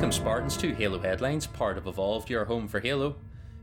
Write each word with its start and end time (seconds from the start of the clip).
Welcome, 0.00 0.12
Spartans, 0.12 0.56
to 0.56 0.74
Halo 0.74 0.98
Headlines, 0.98 1.46
part 1.46 1.76
of 1.76 1.86
Evolved, 1.86 2.30
your 2.30 2.46
home 2.46 2.66
for 2.68 2.80
Halo. 2.80 3.16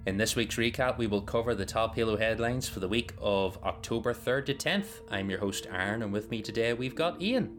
In 0.05 0.18
this 0.18 0.36
week's 0.36 0.55
recap, 0.55 1.00
we 1.00 1.08
will 1.08 1.23
cover 1.23 1.55
the 1.55 1.66
top 1.66 1.96
Halo 1.96 2.16
headlines 2.16 2.70
for 2.70 2.80
the 2.80 2.88
week 2.88 3.13
of 3.20 3.58
October 3.63 4.13
3rd 4.13 4.46
to 4.46 4.54
10th. 4.54 5.02
I'm 5.10 5.32
your 5.32 5.40
host, 5.40 5.66
Aaron, 5.72 6.04
and 6.04 6.13
with 6.13 6.30
me 6.30 6.44
today 6.44 6.73
we've 6.73 6.94
got 6.94 7.20
Ian. 7.20 7.58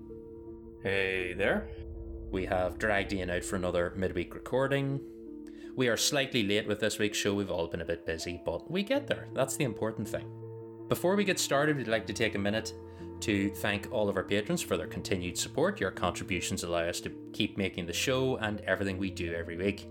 Hey 0.84 1.32
there. 1.32 1.68
We 2.30 2.46
have 2.46 2.78
dragged 2.78 3.12
Ian 3.12 3.30
out 3.30 3.42
for 3.42 3.56
another 3.56 3.94
midweek 3.96 4.32
recording. 4.32 5.00
We 5.74 5.88
are 5.88 5.96
slightly 5.96 6.44
late 6.44 6.68
with 6.68 6.78
this 6.78 7.00
week's 7.00 7.18
show, 7.18 7.34
we've 7.34 7.50
all 7.50 7.66
been 7.66 7.80
a 7.80 7.84
bit 7.84 8.06
busy, 8.06 8.40
but 8.44 8.70
we 8.70 8.84
get 8.84 9.08
there. 9.08 9.26
That's 9.34 9.56
the 9.56 9.64
important 9.64 10.08
thing. 10.08 10.30
Before 10.88 11.16
we 11.16 11.24
get 11.24 11.40
started, 11.40 11.76
we'd 11.76 11.88
like 11.88 12.06
to 12.06 12.12
take 12.12 12.36
a 12.36 12.38
minute 12.38 12.74
to 13.20 13.50
thank 13.50 13.88
all 13.92 14.08
of 14.08 14.16
our 14.16 14.22
patrons 14.22 14.62
for 14.62 14.76
their 14.76 14.86
continued 14.86 15.38
support. 15.38 15.80
Your 15.80 15.90
contributions 15.90 16.62
allow 16.62 16.80
us 16.80 17.00
to 17.00 17.10
keep 17.32 17.56
making 17.58 17.86
the 17.86 17.92
show 17.92 18.36
and 18.36 18.60
everything 18.62 18.98
we 18.98 19.10
do 19.10 19.34
every 19.34 19.56
week. 19.56 19.88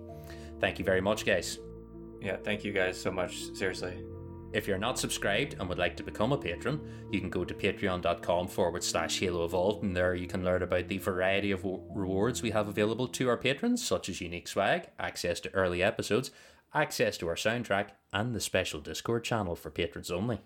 Thank 0.59 0.79
you 0.79 0.85
very 0.85 1.01
much, 1.01 1.25
guys. 1.25 1.59
Yeah, 2.21 2.37
thank 2.37 2.63
you 2.63 2.73
guys 2.73 2.99
so 2.99 3.11
much. 3.11 3.53
Seriously. 3.53 4.03
If 4.53 4.67
you're 4.67 4.77
not 4.77 4.97
subscribed 4.97 5.55
and 5.59 5.67
would 5.67 5.77
like 5.77 5.97
to 5.97 6.03
become 6.03 6.31
a 6.31 6.37
patron, 6.37 6.79
you 7.11 7.19
can 7.19 7.29
go 7.29 7.43
to 7.43 7.53
patreon.com 7.53 8.47
forward 8.47 8.83
slash 8.83 9.19
Halo 9.19 9.43
Evolved, 9.43 9.83
and 9.83 9.95
there 9.95 10.15
you 10.15 10.25
can 10.25 10.45
learn 10.45 10.63
about 10.63 10.87
the 10.87 10.97
variety 10.97 11.51
of 11.51 11.63
rewards 11.63 12.41
we 12.41 12.51
have 12.51 12.67
available 12.67 13.07
to 13.09 13.27
our 13.27 13.37
patrons, 13.37 13.85
such 13.85 14.07
as 14.07 14.21
unique 14.21 14.47
swag, 14.47 14.87
access 14.97 15.41
to 15.41 15.53
early 15.53 15.83
episodes, 15.83 16.31
access 16.73 17.17
to 17.17 17.27
our 17.27 17.35
soundtrack, 17.35 17.89
and 18.13 18.33
the 18.33 18.39
special 18.39 18.79
Discord 18.79 19.25
channel 19.25 19.55
for 19.55 19.69
patrons 19.69 20.09
only. 20.09 20.39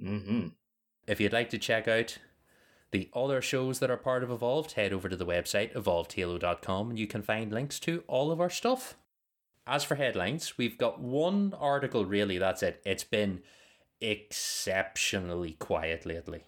Mm-hmm. 0.00 0.48
If 1.10 1.20
you'd 1.20 1.32
like 1.32 1.50
to 1.50 1.58
check 1.58 1.88
out 1.88 2.18
the 2.92 3.10
other 3.12 3.42
shows 3.42 3.80
that 3.80 3.90
are 3.90 3.96
part 3.96 4.22
of 4.22 4.30
Evolved, 4.30 4.72
head 4.72 4.92
over 4.92 5.08
to 5.08 5.16
the 5.16 5.26
website 5.26 5.74
evolvedhalo.com 5.74 6.90
and 6.90 6.98
you 7.00 7.08
can 7.08 7.20
find 7.20 7.52
links 7.52 7.80
to 7.80 8.04
all 8.06 8.30
of 8.30 8.40
our 8.40 8.48
stuff. 8.48 8.96
As 9.66 9.82
for 9.82 9.96
headlines, 9.96 10.56
we've 10.56 10.78
got 10.78 11.00
one 11.00 11.52
article 11.58 12.04
really, 12.04 12.38
that's 12.38 12.62
it. 12.62 12.80
It's 12.86 13.02
been 13.02 13.42
exceptionally 14.00 15.54
quiet 15.54 16.06
lately. 16.06 16.44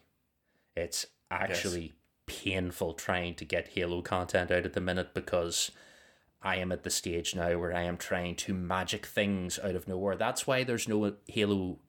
It's 0.76 1.06
actually 1.28 1.94
yes. 2.28 2.42
painful 2.44 2.94
trying 2.94 3.34
to 3.34 3.44
get 3.44 3.72
Halo 3.74 4.00
content 4.00 4.52
out 4.52 4.64
at 4.64 4.74
the 4.74 4.80
minute 4.80 5.12
because 5.12 5.72
I 6.40 6.58
am 6.58 6.70
at 6.70 6.84
the 6.84 6.90
stage 6.90 7.34
now 7.34 7.58
where 7.58 7.74
I 7.74 7.82
am 7.82 7.96
trying 7.96 8.36
to 8.36 8.54
magic 8.54 9.06
things 9.06 9.58
out 9.58 9.74
of 9.74 9.88
nowhere. 9.88 10.14
That's 10.14 10.46
why 10.46 10.62
there's 10.62 10.86
no 10.86 11.14
Halo 11.26 11.80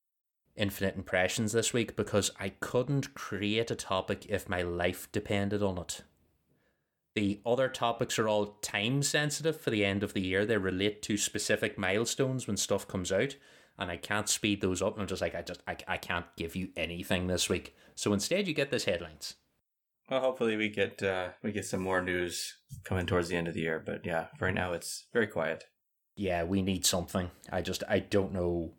Infinite 0.55 0.95
Impressions 0.95 1.51
this 1.51 1.73
week 1.73 1.95
because 1.95 2.31
I 2.39 2.49
couldn't 2.49 3.13
create 3.13 3.71
a 3.71 3.75
topic 3.75 4.25
if 4.29 4.47
my 4.47 4.61
life 4.61 5.11
depended 5.11 5.63
on 5.63 5.77
it. 5.77 6.01
The 7.15 7.39
other 7.45 7.67
topics 7.69 8.17
are 8.17 8.27
all 8.27 8.57
time 8.61 9.03
sensitive 9.03 9.59
for 9.59 9.69
the 9.69 9.85
end 9.85 10.03
of 10.03 10.13
the 10.13 10.21
year. 10.21 10.45
They 10.45 10.57
relate 10.57 11.01
to 11.03 11.17
specific 11.17 11.77
milestones 11.77 12.47
when 12.47 12.57
stuff 12.57 12.87
comes 12.87 13.11
out, 13.11 13.35
and 13.77 13.91
I 13.91 13.97
can't 13.97 14.29
speed 14.29 14.61
those 14.61 14.81
up. 14.81 14.97
I'm 14.97 15.07
just 15.07 15.21
like, 15.21 15.35
I 15.35 15.41
just, 15.43 15.61
I, 15.67 15.77
I 15.87 15.97
can't 15.97 16.25
give 16.37 16.55
you 16.55 16.69
anything 16.75 17.27
this 17.27 17.49
week. 17.49 17.75
So 17.95 18.13
instead, 18.13 18.47
you 18.47 18.53
get 18.53 18.71
this 18.71 18.85
headlines. 18.85 19.35
Well, 20.09 20.21
hopefully 20.21 20.57
we 20.57 20.69
get 20.69 21.01
uh, 21.01 21.29
we 21.43 21.51
get 21.51 21.65
some 21.65 21.81
more 21.81 22.01
news 22.01 22.57
coming 22.83 23.05
towards 23.05 23.29
the 23.29 23.35
end 23.35 23.47
of 23.47 23.53
the 23.53 23.61
year. 23.61 23.81
But 23.83 24.05
yeah, 24.05 24.27
right 24.39 24.53
now 24.53 24.73
it's 24.73 25.05
very 25.13 25.27
quiet. 25.27 25.65
Yeah, 26.15 26.43
we 26.43 26.61
need 26.61 26.85
something. 26.85 27.31
I 27.51 27.61
just, 27.61 27.83
I 27.89 27.99
don't 27.99 28.33
know 28.33 28.73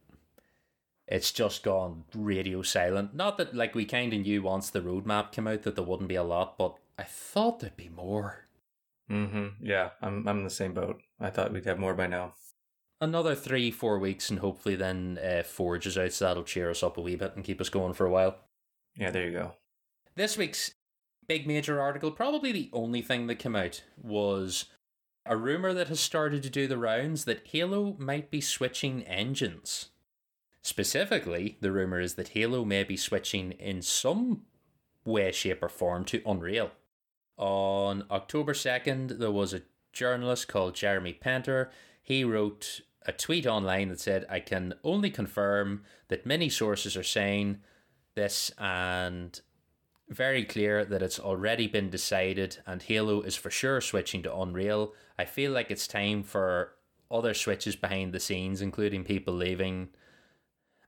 it's 1.07 1.33
just 1.33 1.63
gone 1.63 2.05
radio 2.15 2.63
silent. 2.63 3.15
Not 3.15 3.37
that 3.39 3.55
like 3.55 3.75
we 3.75 3.85
kind 3.85 4.13
of 4.13 4.21
knew 4.21 4.43
once 4.43 4.71
the 4.71 4.81
roadmap 4.81 5.33
came 5.33 5.47
out 5.47 5.63
that 5.63 5.77
there 5.77 5.85
wouldn't 5.85 6.09
be 6.09 6.15
a 6.15 6.23
lot, 6.23 6.57
but 6.59 6.77
I 6.99 7.03
thought 7.03 7.61
there'd 7.61 7.77
be 7.77 7.89
more. 7.89 8.47
Mm-hmm. 9.11 9.65
Yeah, 9.65 9.91
I'm 10.01 10.27
I'm 10.27 10.39
in 10.39 10.45
the 10.45 10.51
same 10.51 10.73
boat. 10.73 11.03
I 11.21 11.31
thought 11.31 11.53
we'd 11.53 11.67
have 11.67 11.79
more 11.79 11.95
by 11.95 12.07
now. 12.07 12.35
Another 13.01 13.35
three, 13.35 13.71
four 13.71 13.99
weeks, 13.99 14.31
and 14.31 14.39
hopefully 14.39 14.77
then 14.77 15.19
uh, 15.23 15.43
Forge 15.43 15.87
is 15.87 15.99
out, 15.99 16.13
so 16.13 16.25
that'll 16.25 16.45
cheer 16.45 16.71
us 16.71 16.83
up 16.83 16.97
a 16.97 17.01
wee 17.01 17.17
bit 17.17 17.35
and 17.35 17.45
keep 17.45 17.61
us 17.61 17.69
going 17.69 17.93
for 17.93 18.07
a 18.07 18.11
while. 18.11 18.37
Yeah, 18.97 19.11
there 19.11 19.27
you 19.27 19.33
go. 19.33 19.53
This 20.15 20.39
week's 20.39 20.73
big 21.27 21.47
major 21.47 21.81
article, 21.81 22.13
probably 22.13 22.53
the 22.53 22.71
only 22.73 23.03
thing 23.03 23.27
that 23.27 23.35
came 23.37 23.57
out, 23.57 23.83
was 24.01 24.67
a 25.27 25.37
rumor 25.37 25.75
that 25.75 25.89
has 25.89 26.01
started 26.01 26.43
to 26.45 26.51
do 26.51 26.67
the 26.67 26.79
rounds 26.79 27.25
that 27.25 27.47
Halo 27.49 27.97
might 27.99 28.31
be 28.31 28.41
switching 28.41 29.03
engines. 29.03 29.91
Specifically, 30.65 31.59
the 31.61 31.71
rumour 31.71 32.01
is 32.01 32.15
that 32.15 32.29
Halo 32.29 32.65
may 32.65 32.85
be 32.85 32.97
switching 32.97 33.53
in 33.53 33.83
some 33.83 34.45
way, 35.05 35.31
shape, 35.31 35.63
or 35.63 35.69
form 35.69 36.07
to 36.07 36.23
Unreal. 36.25 36.71
On 37.37 38.07
October 38.11 38.55
2nd, 38.55 39.19
there 39.19 39.31
was 39.31 39.53
a 39.53 39.61
journalist 39.93 40.49
called 40.49 40.75
Jeremy 40.75 41.13
Penter. 41.13 41.69
He 42.03 42.25
wrote 42.25 42.81
a 43.05 43.13
tweet 43.13 43.47
online 43.47 43.91
that 43.91 44.01
said, 44.01 44.25
I 44.31 44.41
can 44.41 44.73
only 44.83 45.11
confirm 45.11 45.83
that 46.09 46.25
many 46.25 46.49
sources 46.49 46.97
are 46.97 47.03
saying 47.03 47.59
this 48.15 48.51
and 48.57 49.39
very 50.09 50.45
clear 50.45 50.83
that 50.87 51.03
it's 51.03 51.21
already 51.21 51.67
been 51.67 51.91
decided 51.91 52.57
and 52.67 52.81
Halo 52.81 53.21
is 53.21 53.37
for 53.37 53.51
sure 53.51 53.83
switching 53.83 54.23
to 54.23 54.35
Unreal. 54.35 54.95
I 55.19 55.27
feel 55.27 55.53
like 55.53 55.71
it's 55.71 55.87
time 55.87 56.23
for 56.23 56.73
other 57.11 57.35
switches 57.35 57.77
behind 57.77 58.15
the 58.15 58.21
scenes, 58.21 58.63
including 58.63 59.05
people 59.05 59.35
leaving 59.35 59.91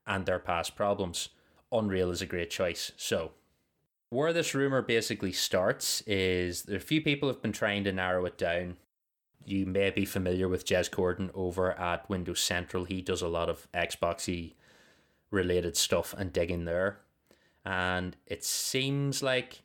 and 0.06 0.26
their 0.26 0.38
past 0.38 0.76
problems. 0.76 1.30
Unreal 1.72 2.10
is 2.10 2.22
a 2.22 2.26
great 2.26 2.50
choice. 2.50 2.92
So, 2.96 3.32
where 4.10 4.32
this 4.32 4.54
rumor 4.54 4.82
basically 4.82 5.32
starts 5.32 6.02
is 6.06 6.62
there 6.62 6.76
a 6.76 6.80
few 6.80 7.00
people 7.00 7.28
have 7.28 7.42
been 7.42 7.52
trying 7.52 7.84
to 7.84 7.92
narrow 7.92 8.24
it 8.24 8.38
down. 8.38 8.76
You 9.44 9.66
may 9.66 9.90
be 9.90 10.04
familiar 10.04 10.48
with 10.48 10.64
Jez 10.64 10.90
Corden 10.90 11.30
over 11.34 11.72
at 11.72 12.08
Windows 12.08 12.40
Central. 12.40 12.84
He 12.84 13.00
does 13.00 13.22
a 13.22 13.28
lot 13.28 13.48
of 13.48 13.70
Xboxy 13.72 14.54
related 15.30 15.76
stuff 15.76 16.14
and 16.16 16.32
digging 16.32 16.64
there. 16.64 17.00
And 17.64 18.16
it 18.26 18.44
seems 18.44 19.22
like 19.22 19.62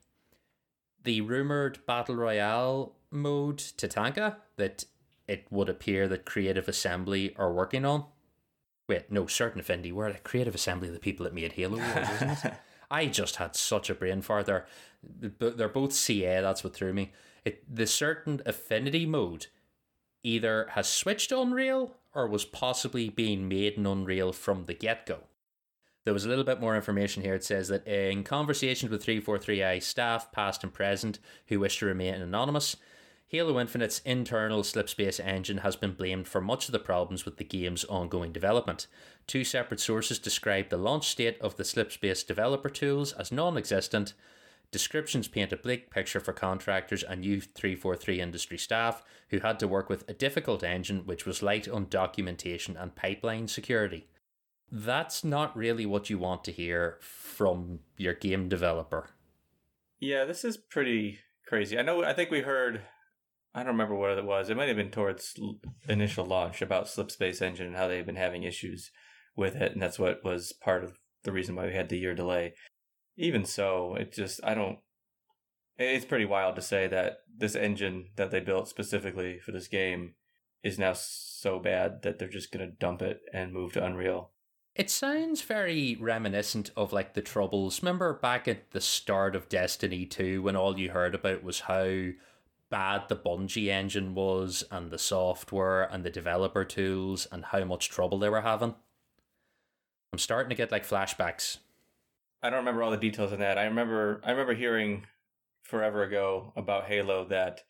the 1.04 1.22
rumored 1.22 1.86
Battle 1.86 2.16
Royale 2.16 2.94
mode, 3.12 3.58
Tatanka, 3.58 4.38
that 4.58 4.86
it 5.28 5.46
would 5.50 5.70
appear 5.70 6.08
that 6.08 6.26
Creative 6.26 6.68
Assembly 6.68 7.34
are 7.38 7.54
working 7.54 7.86
on 7.86 8.06
Wait, 8.92 9.10
no, 9.10 9.26
Certain 9.26 9.62
Affinity. 9.62 9.94
We're 9.94 10.08
a 10.08 10.20
creative 10.20 10.54
assembly 10.54 10.90
of 10.90 10.94
the 10.94 11.00
people 11.00 11.24
that 11.24 11.34
made 11.34 11.54
Halo, 11.54 11.78
isn't 11.78 12.46
it? 12.46 12.54
I 12.92 13.06
just 13.06 13.38
had 13.38 13.56
such 13.56 13.90
a 13.90 13.96
brain 13.96 14.22
fart 14.22 14.48
there. 14.48 14.66
They're 15.02 15.70
both 15.70 15.94
CA, 15.94 16.42
that's 16.42 16.62
what 16.62 16.74
threw 16.74 16.92
me. 16.92 17.14
It, 17.46 17.64
the 17.74 17.88
Certain 17.88 18.42
Affinity 18.46 19.06
mode 19.06 19.48
either 20.26 20.68
has 20.72 20.90
switched 20.90 21.30
to 21.30 21.40
Unreal 21.40 21.96
or 22.14 22.28
was 22.28 22.44
possibly 22.44 23.08
being 23.08 23.48
made 23.48 23.76
in 23.76 23.86
Unreal 23.86 24.34
from 24.34 24.66
the 24.66 24.74
get 24.74 25.06
go. 25.06 25.20
There 26.04 26.14
was 26.14 26.26
a 26.26 26.28
little 26.28 26.44
bit 26.44 26.60
more 26.60 26.76
information 26.76 27.24
here. 27.24 27.36
It 27.36 27.46
says 27.46 27.70
that 27.70 27.88
uh, 27.88 27.92
in 27.92 28.26
conversations 28.26 28.92
with 28.92 29.06
343i 29.06 29.82
staff, 29.82 30.34
past 30.34 30.66
and 30.66 30.74
present, 30.74 31.20
who 31.48 31.62
wish 31.62 31.80
to 31.80 31.86
remain 31.86 32.16
anonymous, 32.16 32.76
Halo 33.32 33.62
Infinite's 33.62 34.00
internal 34.04 34.62
slipspace 34.62 35.18
engine 35.26 35.60
has 35.60 35.78
been 35.78 35.94
blamed 35.94 36.28
for 36.28 36.42
much 36.42 36.68
of 36.68 36.74
the 36.74 36.80
problems 36.80 37.24
with 37.24 37.38
the 37.38 37.46
game's 37.46 37.86
ongoing 37.86 38.34
development. 38.34 38.88
Two 39.26 39.46
separate 39.46 39.80
sources 39.80 40.20
describe 40.20 40.68
the 40.68 40.76
launch 40.76 41.08
state 41.08 41.40
of 41.40 41.56
the 41.56 41.64
slipspace 41.64 42.28
developer 42.28 42.68
tools 42.68 43.14
as 43.14 43.32
non 43.32 43.58
existent. 43.58 44.16
Descriptions 44.70 45.30
paint 45.30 45.54
a 45.54 45.56
bleak 45.56 45.90
picture 45.90 46.20
for 46.20 46.34
contractors 46.34 47.04
and 47.04 47.22
new 47.22 47.40
343 47.40 48.20
industry 48.20 48.58
staff 48.58 49.02
who 49.30 49.40
had 49.40 49.60
to 49.60 49.68
work 49.68 49.90
with 49.90 50.04
a 50.10 50.14
difficult 50.14 50.62
engine 50.62 51.06
which 51.06 51.26
was 51.26 51.42
light 51.42 51.70
on 51.70 51.88
documentation 51.88 52.76
and 52.76 52.96
pipeline 52.96 53.48
security. 53.48 54.10
That's 54.70 55.24
not 55.24 55.56
really 55.56 55.86
what 55.86 56.10
you 56.10 56.18
want 56.18 56.44
to 56.44 56.52
hear 56.52 56.98
from 57.00 57.80
your 57.96 58.14
game 58.14 58.50
developer. 58.50 59.12
Yeah, 60.02 60.26
this 60.26 60.44
is 60.44 60.58
pretty 60.58 61.20
crazy. 61.48 61.80
I 61.80 61.82
know, 61.82 62.04
I 62.04 62.12
think 62.12 62.30
we 62.30 62.42
heard 62.42 62.82
I 63.54 63.60
don't 63.60 63.74
remember 63.74 63.96
what 63.96 64.18
it 64.18 64.26
was. 64.26 64.50
It 64.50 64.56
might 64.56 64.70
have 64.70 64.78
been 64.78 64.92
towards 64.92 65.38
initial 65.88 66.26
launch 66.26 66.62
about 66.62 66.86
Slipspace 66.86 67.42
Engine 67.42 67.68
and 67.68 67.76
how 67.76 67.88
they've 67.88 68.06
been 68.06 68.16
having 68.16 68.44
issues 68.44 68.92
with 69.36 69.56
it, 69.56 69.74
and 69.74 69.82
that's 69.82 70.00
what 70.00 70.24
was 70.24 70.54
part 70.54 70.84
of 70.84 70.94
the 71.24 71.32
reason 71.32 71.56
why 71.56 71.68
we 71.68 71.74
had 71.74 71.90
the 71.90 71.98
year 71.98 72.16
delay. 72.16 72.54
Even 73.18 73.46
so, 73.46 73.96
it 73.96 74.14
just 74.14 74.40
I 74.44 74.54
don't. 74.54 74.80
It's 75.78 76.06
pretty 76.06 76.26
wild 76.26 76.56
to 76.56 76.62
say 76.62 76.88
that 76.88 77.20
this 77.36 77.56
engine 77.56 78.10
that 78.16 78.32
they 78.32 78.40
built 78.40 78.68
specifically 78.68 79.40
for 79.40 79.52
this 79.52 79.68
game 79.68 80.14
is 80.64 80.78
now 80.78 80.94
so 80.94 81.60
bad 81.60 82.04
that 82.04 82.20
they're 82.20 82.30
just 82.30 82.52
going 82.52 82.66
to 82.66 82.76
dump 82.76 83.02
it 83.02 83.22
and 83.34 83.52
move 83.52 83.74
to 83.74 83.84
Unreal. 83.84 84.32
It 84.76 84.90
sounds 84.90 85.42
very 85.42 85.98
reminiscent 86.00 86.72
of 86.78 86.94
like 86.94 87.14
the 87.14 87.22
troubles. 87.22 87.82
Remember 87.82 88.14
back 88.14 88.48
at 88.48 88.72
the 88.72 88.80
start 88.80 89.36
of 89.36 89.50
Destiny 89.50 90.06
2 90.06 90.42
when 90.42 90.56
all 90.56 90.80
you 90.80 90.92
heard 90.92 91.16
about 91.16 91.44
was 91.44 91.62
how 91.62 92.12
bad 92.72 93.04
the 93.10 93.16
Bungie 93.16 93.68
engine 93.68 94.16
was 94.16 94.64
and 94.72 94.90
the 94.90 94.98
software 94.98 95.84
and 95.84 96.04
the 96.04 96.10
developer 96.10 96.66
tools 96.66 97.28
and 97.32 97.46
how 97.46 97.64
much 97.66 97.90
trouble 97.90 98.18
they 98.18 98.30
were 98.30 98.42
having. 98.42 98.74
I'm 100.12 100.20
starting 100.20 100.50
to 100.50 100.56
get 100.56 100.72
like 100.72 100.88
flashbacks. 100.88 101.58
I 102.42 102.50
don't 102.50 102.60
remember 102.60 102.82
all 102.82 102.92
the 102.92 102.98
details 102.98 103.32
on 103.32 103.40
that. 103.40 103.60
I 103.60 103.66
remember 103.66 104.22
I 104.24 104.32
remember 104.32 104.56
hearing 104.56 105.06
forever 105.64 106.04
ago 106.04 106.54
about 106.56 106.86
Halo 106.86 107.26
that 107.30 107.62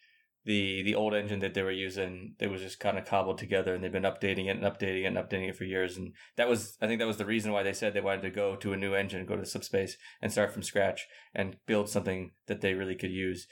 the 0.46 0.82
the 0.82 0.96
old 0.96 1.14
engine 1.14 1.40
that 1.40 1.54
they 1.54 1.62
were 1.62 1.72
using 1.72 2.34
they 2.40 2.48
was 2.48 2.62
just 2.62 2.80
kind 2.80 2.98
of 2.98 3.06
cobbled 3.06 3.38
together 3.38 3.76
and 3.76 3.84
they've 3.84 3.92
been 3.92 4.04
updating 4.04 4.46
it 4.46 4.58
and 4.58 4.64
updating 4.64 5.04
it 5.04 5.06
and 5.06 5.18
updating 5.18 5.50
it 5.50 5.56
for 5.56 5.66
years 5.66 5.98
and 5.98 6.14
that 6.36 6.50
was 6.50 6.78
i 6.82 6.88
think 6.88 6.98
that 6.98 7.06
was 7.06 7.18
the 7.18 7.26
reason 7.26 7.52
why 7.52 7.62
they 7.62 7.74
said 7.74 7.94
they 7.94 8.02
wanted 8.02 8.24
to 8.24 8.32
go 8.32 8.56
to 8.56 8.74
a 8.74 8.78
new 8.78 8.96
engine 8.96 9.24
go 9.26 9.36
to 9.36 9.44
slipspace 9.44 9.92
and 10.20 10.32
start 10.32 10.52
from 10.52 10.64
scratch 10.64 11.08
and 11.36 11.58
build 11.68 11.88
something 11.88 12.32
that 12.48 12.62
they 12.62 12.74
really 12.74 12.96
could 12.96 13.12
use 13.12 13.46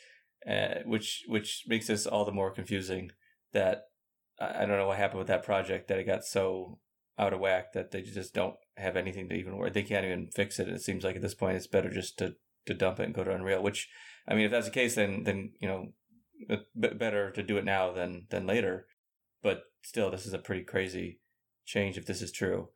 uh, 0.48 0.80
which 0.86 1.24
which 1.28 1.64
makes 1.68 1.88
this 1.88 2.06
all 2.06 2.26
the 2.26 2.32
more 2.32 2.52
confusing 2.52 3.12
that 3.54 3.84
i 4.40 4.66
don't 4.66 4.78
know 4.78 4.88
what 4.88 4.98
happened 4.98 5.20
with 5.20 5.28
that 5.28 5.44
project 5.44 5.88
that 5.88 6.00
it 6.00 6.06
got 6.06 6.24
so 6.24 6.80
out 7.18 7.34
of 7.34 7.40
whack 7.40 7.74
that 7.74 7.92
they 7.92 8.02
just 8.02 8.34
don't 8.34 8.56
have 8.78 8.96
anything 8.96 9.28
to 9.28 9.36
even 9.36 9.58
work 9.58 9.74
they 9.74 9.84
can't 9.84 10.06
even 10.06 10.30
fix 10.34 10.60
it 10.60 10.70
it 10.70 10.82
seems 10.82 11.04
like 11.04 11.16
at 11.16 11.22
this 11.22 11.36
point 11.36 11.58
it's 11.58 11.68
better 11.68 11.90
just 11.90 12.18
to 12.18 12.36
to 12.66 12.74
dump 12.74 13.00
it 13.00 13.04
and 13.04 13.14
go 13.14 13.24
to 13.24 13.34
unreal 13.34 13.62
which 13.62 13.90
i 14.28 14.34
mean 14.34 14.46
if 14.46 14.52
that's 14.52 14.68
the 14.68 14.72
case 14.72 14.96
then 14.96 15.24
then 15.24 15.52
you 15.60 15.68
know 15.68 15.92
better 16.76 17.32
to 17.32 17.44
do 17.44 17.58
it 17.58 17.66
now 17.66 17.92
than 17.92 18.26
than 18.30 18.48
later. 18.48 18.88
But 19.42 19.64
still, 19.82 20.12
this 20.12 20.26
is 20.26 20.34
a 20.34 20.40
pretty 20.40 20.64
crazy 20.64 21.20
change 21.66 21.98
if 21.98 22.06
this 22.06 22.22
is 22.22 22.32
true. 22.32 22.70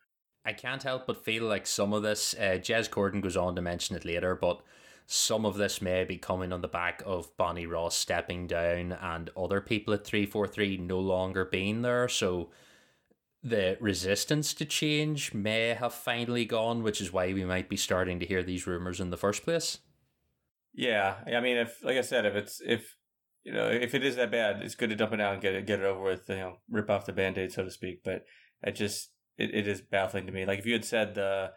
I 0.46 0.54
can't 0.54 0.84
help 0.84 1.08
but 1.08 1.24
feel 1.24 1.46
like 1.46 1.66
some 1.66 1.94
of 1.94 2.04
this, 2.04 2.34
uh, 2.34 2.58
Jez 2.60 2.90
Corden 2.90 3.22
goes 3.22 3.38
on 3.38 3.56
to 3.56 3.62
mention 3.62 3.96
it 3.96 4.04
later, 4.04 4.36
but 4.36 4.62
some 5.06 5.46
of 5.46 5.58
this 5.58 5.82
may 5.82 6.04
be 6.04 6.18
coming 6.18 6.54
on 6.54 6.62
the 6.62 6.68
back 6.68 7.04
of 7.06 7.36
Bonnie 7.38 7.66
Ross 7.66 7.96
stepping 7.96 8.48
down 8.48 8.94
and 8.94 9.30
other 9.36 9.62
people 9.62 9.94
at 9.94 10.06
343 10.06 10.78
no 10.78 11.00
longer 11.00 11.46
being 11.46 11.82
there. 11.82 12.08
So 12.08 12.50
the 13.44 13.78
resistance 13.82 14.54
to 14.54 14.66
change 14.66 15.34
may 15.34 15.70
have 15.70 15.94
finally 15.94 16.46
gone, 16.46 16.82
which 16.82 17.02
is 17.02 17.12
why 17.12 17.34
we 17.34 17.44
might 17.44 17.68
be 17.68 17.76
starting 17.76 18.20
to 18.20 18.26
hear 18.26 18.42
these 18.42 18.66
rumors 18.66 19.02
in 19.02 19.10
the 19.10 19.18
first 19.18 19.44
place. 19.44 19.80
Yeah, 20.74 21.16
I 21.28 21.40
mean, 21.42 21.58
if 21.58 21.84
like 21.84 21.98
I 21.98 22.02
said, 22.02 22.26
if 22.26 22.36
it's 22.36 22.62
if 22.66 22.96
you 23.44 23.54
know, 23.54 23.68
if 23.68 23.94
it 23.94 24.04
is 24.04 24.16
that 24.16 24.32
bad, 24.32 24.62
it's 24.64 24.76
good 24.76 24.90
to 24.90 24.96
dump 24.96 25.14
it 25.14 25.20
out 25.20 25.34
and 25.34 25.42
get 25.42 25.54
it 25.54 25.68
get 25.68 25.80
it 25.80 25.86
over 25.86 26.02
with. 26.02 26.30
You 26.30 26.36
know, 26.36 26.58
rip 26.70 26.90
off 26.90 27.06
the 27.06 27.14
band 27.14 27.38
aid, 27.38 27.52
so 27.52 27.64
to 27.64 27.70
speak. 27.70 28.02
But 28.04 28.24
it 28.64 28.72
just 28.72 29.12
it, 29.38 29.54
it 29.54 29.68
is 29.68 29.82
baffling 29.82 30.26
to 30.26 30.32
me. 30.32 30.46
Like 30.46 30.60
if 30.60 30.66
you 30.66 30.74
had 30.74 30.86
said 30.86 31.14
the 31.14 31.52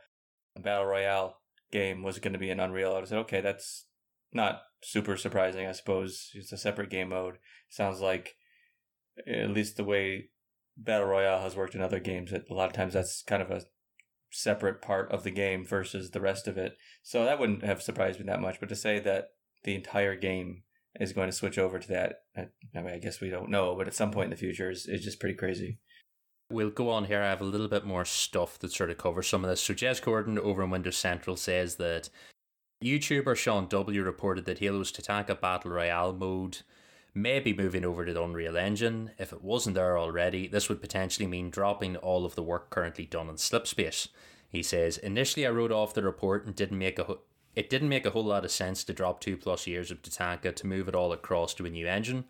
battle 0.61 0.87
royale 0.87 1.39
game 1.73 2.03
was 2.03 2.19
going 2.19 2.33
to 2.33 2.39
be 2.39 2.51
an 2.51 2.61
Unreal, 2.61 2.95
I 2.95 3.05
said, 3.05 3.19
okay, 3.19 3.41
that's 3.41 3.87
not 4.33 4.63
super 4.83 5.17
surprising. 5.17 5.67
I 5.67 5.73
suppose 5.73 6.31
it's 6.35 6.53
a 6.53 6.59
separate 6.59 6.91
game 6.91 7.11
mode. 7.11 7.39
Sounds 7.69 8.01
like 8.01 8.35
at 9.27 9.51
least 9.51 9.77
the 9.77 9.85
way 9.85 10.31
battle 10.77 11.09
royale 11.09 11.41
has 11.41 11.57
worked 11.57 11.75
in 11.75 11.81
other 11.81 12.01
games. 12.01 12.31
That 12.31 12.45
a 12.51 12.55
lot 12.55 12.69
of 12.69 12.73
times 12.73 12.95
that's 12.95 13.23
kind 13.23 13.43
of 13.43 13.51
a 13.51 13.63
separate 14.31 14.83
part 14.83 15.11
of 15.11 15.23
the 15.23 15.31
game 15.31 15.65
versus 15.65 16.11
the 16.11 16.21
rest 16.21 16.47
of 16.47 16.59
it. 16.59 16.77
So 17.03 17.25
that 17.25 17.39
wouldn't 17.39 17.65
have 17.65 17.83
surprised 17.83 18.19
me 18.19 18.27
that 18.27 18.41
much. 18.41 18.61
But 18.61 18.69
to 18.69 18.77
say 18.77 18.99
that 19.01 19.29
the 19.65 19.75
entire 19.75 20.17
game 20.17 20.63
is 21.01 21.13
going 21.13 21.29
to 21.29 21.37
switch 21.37 21.59
over 21.59 21.79
to 21.79 21.89
that. 21.89 22.21
I, 22.37 22.49
mean, 22.75 22.95
I 22.95 22.99
guess 22.99 23.21
we 23.21 23.31
don't 23.31 23.51
know, 23.51 23.75
but 23.77 23.87
at 23.87 23.95
some 23.95 24.11
point 24.11 24.27
in 24.27 24.31
the 24.31 24.37
future, 24.37 24.71
is 24.71 24.87
is 24.87 25.05
just 25.05 25.21
pretty 25.21 25.37
crazy. 25.37 25.79
We'll 26.51 26.71
go 26.71 26.91
on 26.91 27.07
here. 27.07 27.23
I 27.23 27.29
have 27.31 27.41
a 27.41 27.45
little 27.45 27.69
bit 27.69 27.85
more 27.85 28.05
stuff 28.05 28.59
that 28.61 28.73
sort 28.73 28.91
of 28.91 28.99
covers 28.99 29.27
some 29.27 29.45
of 29.45 29.51
this. 29.51 29.61
So 29.61 29.75
Jez 29.75 30.01
Corden 30.01 30.39
over 30.39 30.63
in 30.63 30.71
Windows 30.71 30.97
Central 30.97 31.37
says 31.37 31.77
that 31.77 32.09
YouTuber 32.85 33.37
Sean 33.37 33.67
W 33.69 34.03
reported 34.03 34.45
that 34.45 34.59
Halo's 34.59 34.93
Tatanka 34.93 35.41
Battle 35.41 35.73
Royale 35.73 36.13
mode 36.13 36.59
may 37.15 37.41
be 37.41 37.55
moving 37.55 37.85
over 37.85 38.05
to 38.05 38.13
the 38.13 38.23
Unreal 38.23 38.57
Engine. 38.57 39.11
If 39.19 39.33
it 39.33 39.43
wasn't 39.43 39.75
there 39.75 39.99
already, 39.99 40.47
this 40.47 40.69
would 40.69 40.81
potentially 40.81 41.27
mean 41.27 41.51
dropping 41.51 41.97
all 41.97 42.25
of 42.25 42.35
the 42.35 42.43
work 42.43 42.71
currently 42.71 43.07
done 43.07 43.29
in 43.29 43.37
Slipspace. 43.37 44.09
He 44.49 44.63
says, 44.63 44.99
Initially, 44.99 45.47
I 45.47 45.51
wrote 45.51 45.73
off 45.73 45.95
the 45.95 46.03
report 46.03 46.47
and 46.47 46.55
didn't 46.55 46.79
make 46.79 46.99
a 46.99 47.17
it 47.57 47.71
didn't 47.71 47.89
make 47.89 48.05
a 48.05 48.11
whole 48.11 48.25
lot 48.25 48.45
of 48.45 48.51
sense 48.51 48.85
to 48.85 48.93
drop 48.93 49.19
two 49.19 49.39
plus 49.39 49.67
years 49.67 49.91
of 49.91 50.03
Tatanka 50.03 50.55
to 50.55 50.67
move 50.67 50.89
it 50.89 50.95
all 50.95 51.13
across 51.13 51.55
to 51.55 51.65
a 51.65 51.71
new 51.71 51.89
engine. 51.89 52.25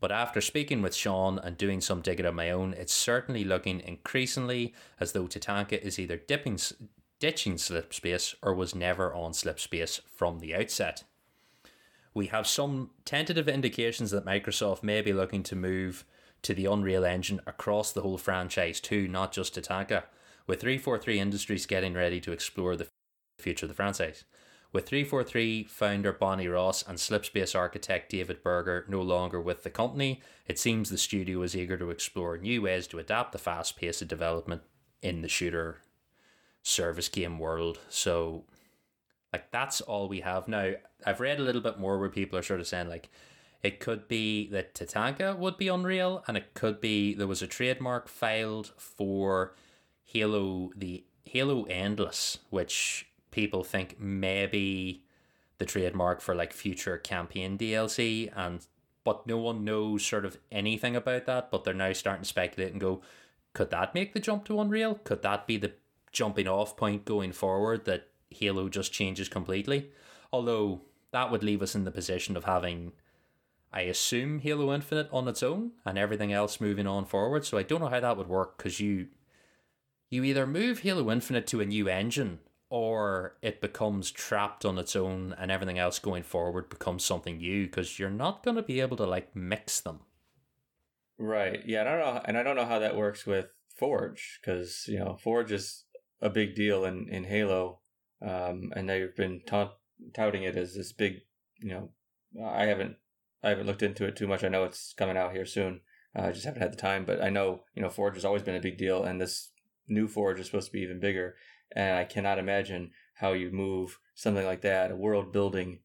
But 0.00 0.10
after 0.10 0.40
speaking 0.40 0.80
with 0.80 0.94
Sean 0.94 1.38
and 1.38 1.58
doing 1.58 1.82
some 1.82 2.00
digging 2.00 2.24
of 2.24 2.34
my 2.34 2.50
own, 2.50 2.72
it's 2.72 2.92
certainly 2.92 3.44
looking 3.44 3.80
increasingly 3.80 4.74
as 4.98 5.12
though 5.12 5.26
Tatanka 5.26 5.78
is 5.78 5.98
either 5.98 6.16
dipping, 6.16 6.58
ditching 7.20 7.56
Slipspace 7.56 8.34
or 8.42 8.54
was 8.54 8.74
never 8.74 9.12
on 9.12 9.32
Slipspace 9.32 10.00
from 10.10 10.38
the 10.38 10.54
outset. 10.54 11.04
We 12.14 12.26
have 12.28 12.46
some 12.46 12.90
tentative 13.04 13.48
indications 13.48 14.10
that 14.10 14.24
Microsoft 14.24 14.82
may 14.82 15.02
be 15.02 15.12
looking 15.12 15.42
to 15.44 15.54
move 15.54 16.04
to 16.42 16.54
the 16.54 16.64
Unreal 16.64 17.04
Engine 17.04 17.40
across 17.46 17.92
the 17.92 18.00
whole 18.00 18.18
franchise 18.18 18.80
too, 18.80 19.06
not 19.06 19.32
just 19.32 19.54
Tatanka, 19.54 20.04
with 20.46 20.62
343 20.62 21.20
Industries 21.20 21.66
getting 21.66 21.92
ready 21.92 22.20
to 22.20 22.32
explore 22.32 22.74
the 22.74 22.88
future 23.38 23.66
of 23.66 23.68
the 23.68 23.74
franchise. 23.74 24.24
With 24.72 24.86
343 24.86 25.64
founder 25.64 26.12
Bonnie 26.12 26.46
Ross 26.46 26.84
and 26.86 26.96
Slipspace 26.96 27.58
architect 27.58 28.10
David 28.10 28.42
Berger 28.44 28.84
no 28.88 29.02
longer 29.02 29.40
with 29.40 29.64
the 29.64 29.70
company, 29.70 30.22
it 30.46 30.60
seems 30.60 30.90
the 30.90 30.98
studio 30.98 31.42
is 31.42 31.56
eager 31.56 31.76
to 31.76 31.90
explore 31.90 32.38
new 32.38 32.62
ways 32.62 32.86
to 32.88 33.00
adapt 33.00 33.32
the 33.32 33.38
fast 33.38 33.76
pace 33.76 34.00
of 34.00 34.06
development 34.06 34.62
in 35.02 35.22
the 35.22 35.28
shooter 35.28 35.78
service 36.62 37.08
game 37.08 37.40
world. 37.40 37.80
So, 37.88 38.44
like, 39.32 39.50
that's 39.50 39.80
all 39.80 40.08
we 40.08 40.20
have 40.20 40.46
now. 40.46 40.74
I've 41.04 41.20
read 41.20 41.40
a 41.40 41.42
little 41.42 41.62
bit 41.62 41.80
more 41.80 41.98
where 41.98 42.08
people 42.08 42.38
are 42.38 42.42
sort 42.42 42.60
of 42.60 42.68
saying, 42.68 42.88
like, 42.88 43.08
it 43.64 43.80
could 43.80 44.06
be 44.06 44.48
that 44.50 44.74
Tatanka 44.74 45.36
would 45.36 45.56
be 45.58 45.66
Unreal, 45.66 46.22
and 46.28 46.36
it 46.36 46.54
could 46.54 46.80
be 46.80 47.12
there 47.12 47.26
was 47.26 47.42
a 47.42 47.46
trademark 47.48 48.08
filed 48.08 48.72
for 48.76 49.56
Halo, 50.04 50.70
the 50.76 51.04
Halo 51.24 51.64
Endless, 51.64 52.38
which 52.50 53.09
people 53.30 53.64
think 53.64 53.98
maybe 54.00 55.04
the 55.58 55.64
trademark 55.64 56.20
for 56.20 56.34
like 56.34 56.52
future 56.52 56.96
campaign 56.96 57.58
DLC 57.58 58.30
and 58.34 58.66
but 59.02 59.26
no 59.26 59.38
one 59.38 59.64
knows 59.64 60.04
sort 60.04 60.24
of 60.24 60.38
anything 60.50 60.96
about 60.96 61.26
that 61.26 61.50
but 61.50 61.64
they're 61.64 61.74
now 61.74 61.92
starting 61.92 62.22
to 62.22 62.28
speculate 62.28 62.72
and 62.72 62.80
go 62.80 63.00
could 63.52 63.70
that 63.70 63.94
make 63.94 64.12
the 64.12 64.20
jump 64.20 64.44
to 64.44 64.60
Unreal? 64.60 64.96
Could 64.96 65.22
that 65.22 65.46
be 65.46 65.56
the 65.56 65.72
jumping 66.12 66.48
off 66.48 66.76
point 66.76 67.04
going 67.04 67.32
forward 67.32 67.84
that 67.84 68.08
Halo 68.30 68.68
just 68.68 68.92
changes 68.92 69.28
completely? 69.28 69.90
Although 70.32 70.82
that 71.10 71.30
would 71.30 71.42
leave 71.42 71.62
us 71.62 71.74
in 71.74 71.84
the 71.84 71.90
position 71.90 72.36
of 72.36 72.44
having 72.44 72.92
I 73.72 73.82
assume 73.82 74.40
Halo 74.40 74.74
Infinite 74.74 75.08
on 75.12 75.28
its 75.28 75.44
own 75.44 75.72
and 75.84 75.96
everything 75.96 76.32
else 76.32 76.60
moving 76.60 76.88
on 76.88 77.04
forward. 77.04 77.44
So 77.44 77.56
I 77.56 77.62
don't 77.62 77.80
know 77.80 77.88
how 77.88 78.00
that 78.00 78.16
would 78.16 78.28
work 78.28 78.58
cuz 78.58 78.80
you 78.80 79.08
you 80.08 80.24
either 80.24 80.46
move 80.46 80.80
Halo 80.80 81.10
Infinite 81.10 81.46
to 81.48 81.60
a 81.60 81.66
new 81.66 81.88
engine 81.88 82.40
or 82.70 83.36
it 83.42 83.60
becomes 83.60 84.12
trapped 84.12 84.64
on 84.64 84.78
its 84.78 84.94
own 84.94 85.34
and 85.36 85.50
everything 85.50 85.78
else 85.78 85.98
going 85.98 86.22
forward 86.22 86.70
becomes 86.70 87.04
something 87.04 87.38
new 87.38 87.66
because 87.66 87.98
you're 87.98 88.08
not 88.08 88.44
going 88.44 88.56
to 88.56 88.62
be 88.62 88.80
able 88.80 88.96
to 88.96 89.04
like 89.04 89.34
mix 89.34 89.80
them. 89.80 89.98
Right. 91.18 91.60
Yeah. 91.66 91.82
I 91.82 91.84
don't 91.84 91.98
know. 91.98 92.22
And 92.24 92.38
I 92.38 92.44
don't 92.44 92.54
know 92.54 92.64
how 92.64 92.78
that 92.78 92.96
works 92.96 93.26
with 93.26 93.46
Forge 93.76 94.38
because, 94.40 94.84
you 94.86 95.00
know, 95.00 95.18
Forge 95.20 95.50
is 95.50 95.84
a 96.22 96.30
big 96.30 96.54
deal 96.54 96.84
in, 96.84 97.08
in 97.08 97.24
Halo. 97.24 97.80
Um, 98.22 98.72
and 98.76 98.88
they've 98.88 99.14
been 99.16 99.42
ta- 99.44 99.74
touting 100.14 100.44
it 100.44 100.56
as 100.56 100.74
this 100.74 100.92
big, 100.92 101.22
you 101.58 101.70
know, 101.70 101.90
I 102.46 102.66
haven't, 102.66 102.96
I 103.42 103.48
haven't 103.48 103.66
looked 103.66 103.82
into 103.82 104.04
it 104.04 104.16
too 104.16 104.28
much. 104.28 104.44
I 104.44 104.48
know 104.48 104.62
it's 104.62 104.94
coming 104.96 105.16
out 105.16 105.32
here 105.32 105.44
soon. 105.44 105.80
Uh, 106.16 106.26
I 106.26 106.32
just 106.32 106.44
haven't 106.44 106.62
had 106.62 106.72
the 106.72 106.76
time, 106.76 107.04
but 107.04 107.20
I 107.20 107.30
know, 107.30 107.62
you 107.74 107.82
know, 107.82 107.90
Forge 107.90 108.14
has 108.14 108.24
always 108.24 108.42
been 108.42 108.54
a 108.54 108.60
big 108.60 108.78
deal 108.78 109.02
and 109.02 109.20
this 109.20 109.50
new 109.88 110.06
Forge 110.06 110.38
is 110.38 110.46
supposed 110.46 110.68
to 110.68 110.72
be 110.72 110.82
even 110.82 111.00
bigger 111.00 111.34
and 111.74 111.96
I 111.96 112.04
cannot 112.04 112.38
imagine 112.38 112.90
how 113.14 113.32
you 113.32 113.50
move 113.50 113.98
something 114.14 114.44
like 114.44 114.62
that, 114.62 114.90
a 114.90 114.96
world 114.96 115.32
building 115.32 115.80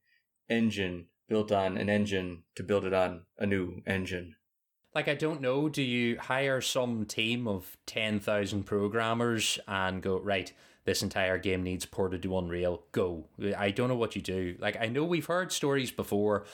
engine 0.49 1.07
built 1.27 1.51
on 1.51 1.77
an 1.77 1.89
engine 1.89 2.43
to 2.55 2.63
build 2.63 2.85
it 2.85 2.93
on 2.93 3.23
a 3.37 3.45
new 3.45 3.81
engine. 3.85 4.35
Like, 4.93 5.07
I 5.09 5.15
don't 5.15 5.41
know, 5.41 5.67
do 5.67 5.81
you 5.81 6.17
hire 6.17 6.61
some 6.61 7.05
team 7.05 7.47
of 7.47 7.75
10,000 7.85 8.63
programmers 8.63 9.59
and 9.67 10.01
go, 10.01 10.19
right, 10.19 10.53
this 10.85 11.03
entire 11.03 11.37
game 11.37 11.63
needs 11.63 11.85
ported 11.85 12.23
to 12.23 12.37
Unreal, 12.37 12.83
go? 12.93 13.25
I 13.57 13.71
don't 13.71 13.89
know 13.89 13.95
what 13.95 14.15
you 14.15 14.21
do. 14.21 14.55
Like, 14.59 14.77
I 14.79 14.87
know 14.87 15.03
we've 15.03 15.25
heard 15.25 15.51
stories 15.51 15.91
before. 15.91 16.45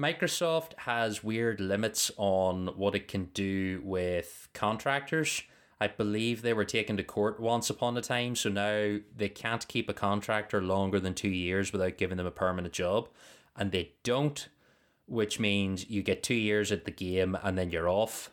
Microsoft 0.00 0.78
has 0.78 1.24
weird 1.24 1.60
limits 1.60 2.10
on 2.16 2.68
what 2.76 2.94
it 2.94 3.08
can 3.08 3.26
do 3.34 3.82
with 3.84 4.48
contractors. 4.54 5.42
I 5.80 5.88
believe 5.88 6.40
they 6.40 6.54
were 6.54 6.64
taken 6.64 6.96
to 6.96 7.02
court 7.02 7.38
once 7.38 7.68
upon 7.68 7.96
a 7.96 8.02
time, 8.02 8.34
so 8.34 8.48
now 8.48 8.98
they 9.14 9.28
can't 9.28 9.68
keep 9.68 9.88
a 9.88 9.94
contractor 9.94 10.62
longer 10.62 10.98
than 10.98 11.14
two 11.14 11.28
years 11.28 11.72
without 11.72 11.98
giving 11.98 12.16
them 12.16 12.26
a 12.26 12.30
permanent 12.30 12.72
job. 12.72 13.08
And 13.54 13.72
they 13.72 13.92
don't, 14.02 14.48
which 15.06 15.38
means 15.38 15.88
you 15.90 16.02
get 16.02 16.22
two 16.22 16.34
years 16.34 16.72
at 16.72 16.86
the 16.86 16.90
game 16.90 17.36
and 17.42 17.58
then 17.58 17.70
you're 17.70 17.88
off. 17.88 18.30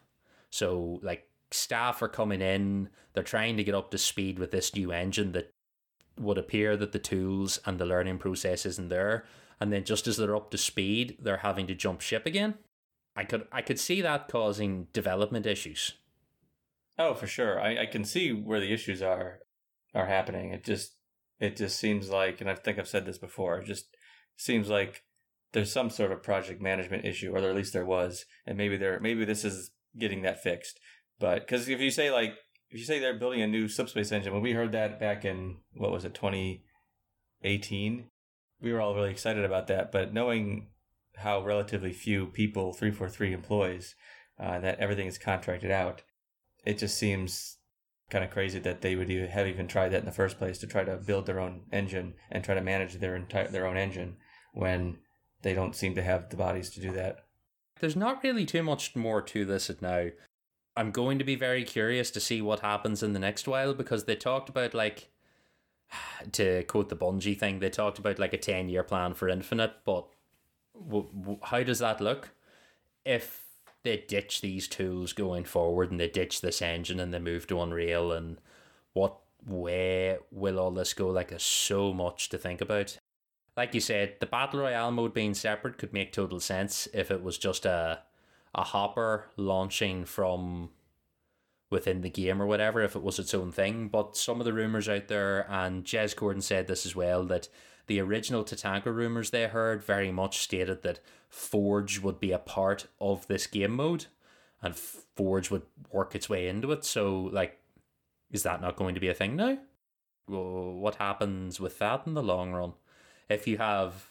So, 0.51 0.99
like, 1.03 1.27
staff 1.51 2.01
are 2.01 2.07
coming 2.07 2.41
in, 2.41 2.89
they're 3.13 3.23
trying 3.23 3.57
to 3.57 3.63
get 3.63 3.75
up 3.75 3.91
to 3.91 3.97
speed 3.97 4.39
with 4.39 4.51
this 4.51 4.73
new 4.73 4.91
engine 4.91 5.33
that 5.33 5.53
would 6.17 6.37
appear 6.37 6.77
that 6.77 6.93
the 6.93 6.99
tools 6.99 7.59
and 7.65 7.77
the 7.77 7.85
learning 7.85 8.19
process 8.19 8.65
isn't 8.65 8.89
there. 8.89 9.25
And 9.59 9.71
then 9.71 9.83
just 9.83 10.07
as 10.07 10.17
they're 10.17 10.35
up 10.35 10.51
to 10.51 10.57
speed, 10.57 11.17
they're 11.19 11.37
having 11.37 11.67
to 11.67 11.75
jump 11.75 12.01
ship 12.01 12.25
again. 12.25 12.55
I 13.15 13.25
could 13.25 13.47
I 13.51 13.61
could 13.61 13.79
see 13.79 14.01
that 14.01 14.27
causing 14.27 14.87
development 14.91 15.45
issues 15.45 15.93
Oh, 16.97 17.13
for 17.13 17.27
sure. 17.27 17.59
I, 17.59 17.81
I 17.81 17.85
can 17.85 18.05
see 18.05 18.31
where 18.31 18.59
the 18.59 18.73
issues 18.73 19.01
are 19.01 19.39
are 19.95 20.07
happening. 20.07 20.51
It 20.51 20.63
just 20.63 20.95
it 21.39 21.57
just 21.57 21.77
seems 21.79 22.09
like, 22.09 22.41
and 22.41 22.49
I 22.49 22.55
think 22.55 22.79
I've 22.79 22.87
said 22.87 23.05
this 23.05 23.17
before. 23.17 23.59
It 23.59 23.65
just 23.65 23.85
seems 24.37 24.69
like 24.69 25.03
there's 25.53 25.71
some 25.71 25.89
sort 25.89 26.11
of 26.11 26.23
project 26.23 26.61
management 26.61 27.05
issue, 27.05 27.33
or 27.33 27.37
at 27.37 27.55
least 27.55 27.73
there 27.73 27.85
was, 27.85 28.25
and 28.45 28.57
maybe 28.57 28.77
there 28.77 28.99
maybe 28.99 29.25
this 29.25 29.43
is 29.43 29.71
getting 29.97 30.21
that 30.23 30.41
fixed. 30.41 30.79
But 31.19 31.41
because 31.41 31.67
if 31.67 31.79
you 31.79 31.91
say 31.91 32.11
like 32.11 32.33
if 32.69 32.79
you 32.79 32.85
say 32.85 32.99
they're 32.99 33.17
building 33.17 33.41
a 33.41 33.47
new 33.47 33.67
subspace 33.67 34.11
engine, 34.11 34.33
when 34.33 34.41
we 34.41 34.53
heard 34.53 34.71
that 34.71 34.99
back 34.99 35.25
in 35.25 35.57
what 35.73 35.91
was 35.91 36.05
it 36.05 36.13
2018, 36.13 38.09
we 38.61 38.73
were 38.73 38.81
all 38.81 38.95
really 38.95 39.11
excited 39.11 39.45
about 39.45 39.67
that. 39.67 39.91
But 39.91 40.13
knowing 40.13 40.69
how 41.17 41.43
relatively 41.43 41.93
few 41.93 42.25
people 42.27 42.73
343 42.73 43.33
employs, 43.33 43.95
uh, 44.39 44.59
that 44.59 44.79
everything 44.79 45.07
is 45.07 45.19
contracted 45.19 45.69
out, 45.69 46.01
it 46.63 46.77
just 46.77 46.97
seems 46.97 47.57
kind 48.09 48.23
of 48.23 48.31
crazy 48.31 48.59
that 48.59 48.81
they 48.81 48.95
would 48.95 49.09
have 49.09 49.47
even 49.47 49.67
tried 49.67 49.89
that 49.89 49.99
in 49.99 50.05
the 50.05 50.11
first 50.11 50.37
place 50.37 50.59
to 50.59 50.67
try 50.67 50.83
to 50.83 50.97
build 50.97 51.25
their 51.25 51.39
own 51.39 51.61
engine 51.71 52.13
and 52.31 52.43
try 52.43 52.53
to 52.53 52.61
manage 52.61 52.95
their 52.95 53.15
entire 53.15 53.47
their 53.47 53.65
own 53.65 53.77
engine 53.77 54.17
when 54.53 54.97
they 55.41 55.53
don't 55.53 55.75
seem 55.75 55.95
to 55.95 56.01
have 56.03 56.29
the 56.29 56.37
bodies 56.37 56.69
to 56.69 56.79
do 56.79 56.91
that. 56.91 57.25
There's 57.79 57.95
not 57.95 58.23
really 58.23 58.45
too 58.45 58.63
much 58.63 58.95
more 58.95 59.21
to 59.21 59.45
this 59.45 59.69
at 59.69 59.81
now. 59.81 60.09
I'm 60.75 60.91
going 60.91 61.19
to 61.19 61.25
be 61.25 61.35
very 61.35 61.63
curious 61.63 62.09
to 62.11 62.19
see 62.19 62.41
what 62.41 62.61
happens 62.61 63.03
in 63.03 63.13
the 63.13 63.19
next 63.19 63.47
while 63.47 63.73
because 63.73 64.05
they 64.05 64.15
talked 64.15 64.49
about 64.49 64.73
like 64.73 65.09
to 66.31 66.63
quote 66.63 66.89
the 66.89 66.95
Bungie 66.95 67.37
thing, 67.37 67.59
they 67.59 67.69
talked 67.69 67.99
about 67.99 68.19
like 68.19 68.33
a 68.33 68.37
10 68.37 68.69
year 68.69 68.83
plan 68.83 69.13
for 69.13 69.27
Infinite, 69.27 69.73
but 69.85 70.07
w- 70.73 71.09
w- 71.13 71.39
how 71.43 71.63
does 71.63 71.79
that 71.79 72.01
look? 72.01 72.31
If 73.05 73.42
they 73.83 74.03
ditch 74.07 74.41
these 74.41 74.67
tools 74.67 75.13
going 75.13 75.43
forward 75.43 75.91
and 75.91 75.99
they 75.99 76.07
ditch 76.07 76.41
this 76.41 76.61
engine 76.61 76.99
and 76.99 77.13
they 77.13 77.19
move 77.19 77.47
to 77.47 77.61
Unreal 77.61 78.11
and 78.11 78.37
what 78.93 79.17
way 79.45 80.17
will 80.31 80.59
all 80.59 80.71
this 80.71 80.93
go? 80.93 81.09
Like, 81.09 81.29
there's 81.29 81.43
so 81.43 81.93
much 81.93 82.29
to 82.29 82.37
think 82.37 82.61
about. 82.61 82.97
Like 83.57 83.73
you 83.73 83.81
said, 83.81 84.15
the 84.19 84.25
Battle 84.25 84.61
Royale 84.61 84.91
mode 84.91 85.13
being 85.13 85.33
separate 85.33 85.77
could 85.77 85.93
make 85.93 86.11
total 86.11 86.39
sense 86.39 86.87
if 86.93 87.11
it 87.11 87.21
was 87.21 87.37
just 87.37 87.65
a 87.65 87.99
a 88.55 88.63
hopper 88.63 89.25
launching 89.35 90.05
from 90.05 90.69
within 91.69 92.01
the 92.01 92.09
game 92.09 92.39
or 92.41 92.45
whatever 92.45 92.81
if 92.81 92.95
it 92.95 93.01
was 93.01 93.17
its 93.17 93.33
own 93.33 93.51
thing. 93.51 93.87
But 93.87 94.15
some 94.15 94.39
of 94.39 94.45
the 94.45 94.53
rumors 94.53 94.87
out 94.87 95.07
there, 95.07 95.51
and 95.51 95.83
Jez 95.83 96.15
Corden 96.15 96.43
said 96.43 96.67
this 96.67 96.85
as 96.85 96.95
well, 96.95 97.25
that 97.25 97.49
the 97.87 97.99
original 97.99 98.43
Tatanka 98.43 98.93
rumors 98.93 99.31
they 99.31 99.47
heard 99.47 99.83
very 99.83 100.11
much 100.11 100.39
stated 100.39 100.83
that 100.83 100.99
Forge 101.33 101.99
would 101.99 102.19
be 102.19 102.31
a 102.31 102.37
part 102.37 102.85
of 103.01 103.25
this 103.25 103.47
game 103.47 103.75
mode 103.75 104.05
and 104.61 104.75
Forge 104.75 105.49
would 105.49 105.63
work 105.91 106.13
its 106.13 106.29
way 106.29 106.47
into 106.47 106.71
it. 106.71 106.85
So, 106.85 107.21
like, 107.33 107.59
is 108.29 108.43
that 108.43 108.61
not 108.61 108.75
going 108.75 108.93
to 108.93 109.01
be 109.01 109.09
a 109.09 109.15
thing 109.15 109.35
now? 109.35 109.57
What 110.27 110.95
happens 110.95 111.59
with 111.59 111.79
that 111.79 112.03
in 112.05 112.13
the 112.13 112.21
long 112.21 112.51
run? 112.51 112.73
If 113.29 113.47
you 113.47 113.57
have 113.57 114.09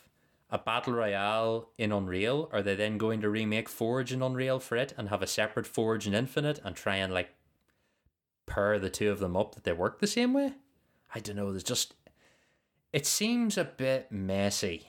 a 0.51 0.59
battle 0.59 0.95
royale 0.95 1.71
in 1.79 1.93
Unreal, 1.93 2.51
are 2.53 2.61
they 2.61 2.75
then 2.75 2.99
going 2.99 3.21
to 3.21 3.31
remake 3.31 3.69
Forge 3.69 4.13
in 4.13 4.21
Unreal 4.21 4.59
for 4.59 4.77
it 4.77 4.93
and 4.99 5.09
have 5.09 5.23
a 5.23 5.29
separate 5.29 5.69
Forge 5.69 6.09
in 6.09 6.15
Infinite 6.15 6.59
and 6.65 6.75
try 6.75 6.97
and 6.97 7.15
like 7.15 7.33
pair 8.47 8.81
the 8.81 8.91
two 8.91 9.13
of 9.13 9.21
them 9.21 9.37
up 9.37 9.55
that 9.55 9.63
they 9.63 9.73
work 9.73 10.01
the 10.01 10.09
same 10.09 10.33
way? 10.33 10.55
I 11.15 11.21
don't 11.21 11.37
know. 11.37 11.53
There's 11.53 11.63
just 11.63 11.95
it 12.93 13.07
seems 13.07 13.57
a 13.57 13.65
bit 13.65 14.11
messy. 14.11 14.89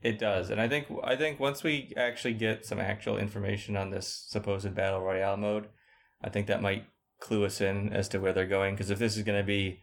It 0.00 0.18
does, 0.18 0.50
and 0.50 0.60
I 0.60 0.68
think 0.68 0.86
I 1.02 1.16
think 1.16 1.40
once 1.40 1.64
we 1.64 1.92
actually 1.96 2.34
get 2.34 2.64
some 2.64 2.78
actual 2.78 3.18
information 3.18 3.76
on 3.76 3.90
this 3.90 4.26
supposed 4.28 4.72
battle 4.74 5.00
royale 5.00 5.36
mode, 5.36 5.68
I 6.22 6.28
think 6.30 6.46
that 6.46 6.62
might 6.62 6.84
clue 7.18 7.44
us 7.44 7.60
in 7.60 7.92
as 7.92 8.08
to 8.10 8.18
where 8.18 8.32
they're 8.32 8.46
going. 8.46 8.74
Because 8.74 8.90
if 8.90 9.00
this 9.00 9.16
is 9.16 9.24
going 9.24 9.40
to 9.40 9.46
be 9.46 9.80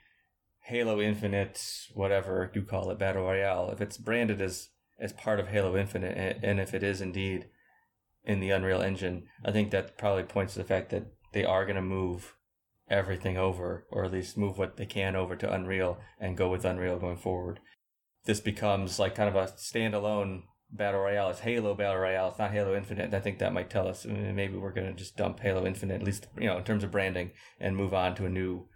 Halo 0.62 1.01
Infinite, 1.01 1.62
whatever 1.93 2.50
you 2.53 2.62
call 2.62 2.89
it, 2.91 3.00
battle 3.00 3.24
royale, 3.24 3.69
if 3.72 3.81
it's 3.81 3.98
branded 3.98 4.41
as 4.41 4.69
as 4.98 5.12
part 5.12 5.39
of 5.39 5.50
Halo 5.50 5.75
Infinite, 5.75 6.39
and 6.41 6.62
if 6.62 6.74
it 6.74 6.81
is 6.81 7.01
indeed 7.01 7.48
in 8.24 8.39
the 8.39 8.51
Unreal 8.51 8.81
Engine, 8.81 9.27
I 9.43 9.51
think 9.51 9.72
that 9.72 9.98
probably 9.98 10.24
points 10.24 10.53
to 10.53 10.60
the 10.60 10.65
fact 10.65 10.91
that 10.91 11.07
they 11.34 11.43
are 11.43 11.65
going 11.65 11.75
to 11.75 11.81
move 11.81 12.36
everything 12.89 13.38
over, 13.38 13.86
or 13.91 14.05
at 14.05 14.13
least 14.13 14.38
move 14.38 14.57
what 14.57 14.77
they 14.77 14.86
can 14.86 15.15
over 15.15 15.36
to 15.36 15.53
Unreal 15.53 16.00
and 16.19 16.38
go 16.38 16.50
with 16.50 16.63
Unreal 16.63 17.00
going 17.00 17.17
forward. 17.17 17.60
This 18.25 18.39
becomes 18.39 19.00
like 19.00 19.15
kind 19.15 19.29
of 19.29 19.36
a 19.36 19.51
standalone 19.53 20.44
battle 20.72 21.01
royale. 21.01 21.29
It's 21.29 21.39
Halo 21.39 21.74
battle 21.75 22.01
royale. 22.01 22.29
It's 22.29 22.39
not 22.39 22.51
Halo 22.51 22.75
Infinite. 22.75 23.13
I 23.13 23.20
think 23.20 23.39
that 23.39 23.53
might 23.53 23.70
tell 23.70 23.88
us 23.88 24.05
maybe 24.05 24.58
we're 24.58 24.74
going 24.74 24.88
to 24.88 24.94
just 24.94 25.15
dump 25.15 25.39
Halo 25.39 25.65
Infinite, 25.65 26.01
at 26.01 26.03
least 26.03 26.27
you 26.38 26.48
know 26.48 26.58
in 26.58 26.63
terms 26.63 26.84
of 26.84 26.91
branding, 26.91 27.32
and 27.60 27.77
move 27.77 27.94
on 27.94 28.15
to 28.15 28.25
a 28.25 28.29
new 28.29 28.67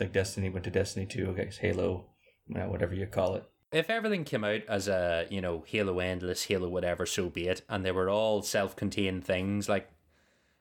like 0.00 0.12
Destiny 0.12 0.48
went 0.48 0.64
to 0.64 0.70
Destiny 0.70 1.06
Two. 1.06 1.34
Guess 1.34 1.58
Halo, 1.58 2.10
whatever 2.46 2.94
you 2.94 3.06
call 3.06 3.34
it 3.34 3.44
if 3.72 3.90
everything 3.90 4.24
came 4.24 4.44
out 4.44 4.62
as 4.68 4.88
a 4.88 5.26
you 5.30 5.40
know 5.40 5.64
Halo 5.66 5.98
Endless, 5.98 6.44
Halo 6.44 6.68
whatever, 6.68 7.06
so 7.06 7.28
be 7.28 7.48
it, 7.48 7.62
and 7.68 7.84
they 7.84 7.92
were 7.92 8.08
all 8.08 8.42
self-contained 8.42 9.24
things, 9.24 9.68
like 9.68 9.90